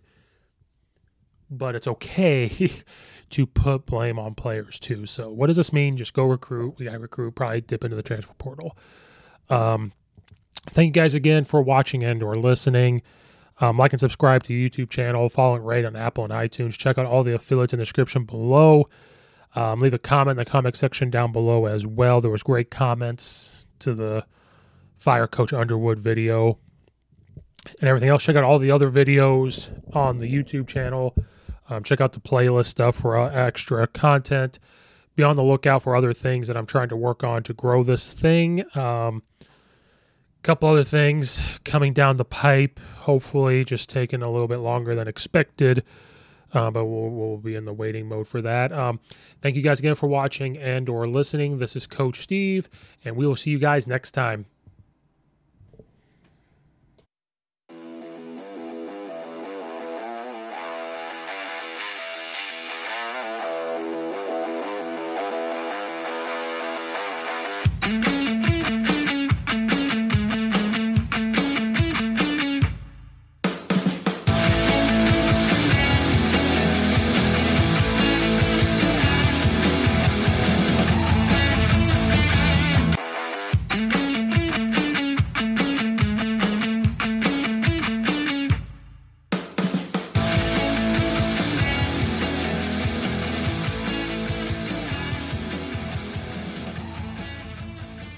But 1.49 1.75
it's 1.75 1.87
okay 1.87 2.71
to 3.31 3.45
put 3.45 3.85
blame 3.85 4.17
on 4.17 4.35
players 4.35 4.79
too. 4.79 5.05
So 5.05 5.29
what 5.29 5.47
does 5.47 5.57
this 5.57 5.73
mean? 5.73 5.97
Just 5.97 6.13
go 6.13 6.23
recruit. 6.23 6.75
We 6.77 6.85
got 6.85 6.93
to 6.93 6.99
recruit. 6.99 7.35
Probably 7.35 7.59
dip 7.59 7.83
into 7.83 7.97
the 7.97 8.03
transfer 8.03 8.33
portal. 8.35 8.77
Um, 9.49 9.91
thank 10.69 10.95
you 10.95 11.01
guys 11.01 11.13
again 11.13 11.43
for 11.43 11.61
watching 11.61 12.03
and 12.03 12.23
or 12.23 12.35
listening. 12.35 13.01
Um, 13.59 13.77
like 13.77 13.91
and 13.91 13.99
subscribe 13.99 14.43
to 14.43 14.53
YouTube 14.53 14.89
channel. 14.89 15.27
Follow 15.27 15.55
and 15.55 15.67
rate 15.67 15.83
on 15.83 15.95
Apple 15.97 16.23
and 16.23 16.31
iTunes. 16.31 16.77
Check 16.77 16.97
out 16.97 17.05
all 17.05 17.23
the 17.23 17.35
affiliates 17.35 17.73
in 17.73 17.79
the 17.79 17.83
description 17.83 18.23
below. 18.23 18.87
Um, 19.55 19.81
leave 19.81 19.93
a 19.93 19.99
comment 19.99 20.39
in 20.39 20.45
the 20.45 20.49
comment 20.49 20.75
section 20.75 21.09
down 21.09 21.31
below 21.31 21.65
as 21.65 21.85
well. 21.85 22.21
There 22.21 22.31
was 22.31 22.43
great 22.43 22.71
comments 22.71 23.65
to 23.79 23.93
the 23.93 24.25
Fire 24.97 25.27
Coach 25.27 25.51
Underwood 25.51 25.99
video 25.99 26.57
and 27.79 27.89
everything 27.89 28.09
else. 28.09 28.23
Check 28.23 28.35
out 28.35 28.43
all 28.43 28.59
the 28.59 28.71
other 28.71 28.89
videos 28.89 29.69
on 29.95 30.17
the 30.17 30.31
YouTube 30.31 30.67
channel. 30.67 31.15
Um, 31.69 31.83
check 31.83 32.01
out 32.01 32.13
the 32.13 32.19
playlist 32.19 32.65
stuff 32.65 32.95
for 32.95 33.17
uh, 33.17 33.29
extra 33.29 33.87
content. 33.87 34.59
Be 35.15 35.23
on 35.23 35.35
the 35.35 35.43
lookout 35.43 35.83
for 35.83 35.95
other 35.95 36.13
things 36.13 36.47
that 36.47 36.55
I'm 36.55 36.65
trying 36.65 36.89
to 36.89 36.95
work 36.95 37.23
on 37.23 37.43
to 37.43 37.53
grow 37.53 37.83
this 37.83 38.13
thing. 38.13 38.63
Um, 38.77 39.23
couple 40.43 40.67
other 40.69 40.83
things 40.83 41.41
coming 41.65 41.93
down 41.93 42.17
the 42.17 42.25
pipe. 42.25 42.79
Hopefully, 42.97 43.63
just 43.63 43.89
taking 43.89 44.21
a 44.21 44.31
little 44.31 44.47
bit 44.47 44.57
longer 44.57 44.95
than 44.95 45.07
expected. 45.07 45.83
Uh, 46.53 46.69
but 46.69 46.85
we'll, 46.85 47.09
we'll 47.09 47.37
be 47.37 47.55
in 47.55 47.65
the 47.65 47.73
waiting 47.73 48.07
mode 48.07 48.27
for 48.27 48.41
that. 48.41 48.71
Um, 48.73 48.99
thank 49.41 49.55
you 49.55 49.61
guys 49.61 49.79
again 49.79 49.95
for 49.95 50.07
watching 50.07 50.57
and 50.57 50.89
or 50.89 51.07
listening. 51.07 51.59
This 51.59 51.75
is 51.75 51.87
Coach 51.87 52.19
Steve, 52.21 52.67
and 53.05 53.15
we 53.15 53.25
will 53.25 53.37
see 53.37 53.51
you 53.51 53.59
guys 53.59 53.87
next 53.87 54.11
time. 54.11 54.45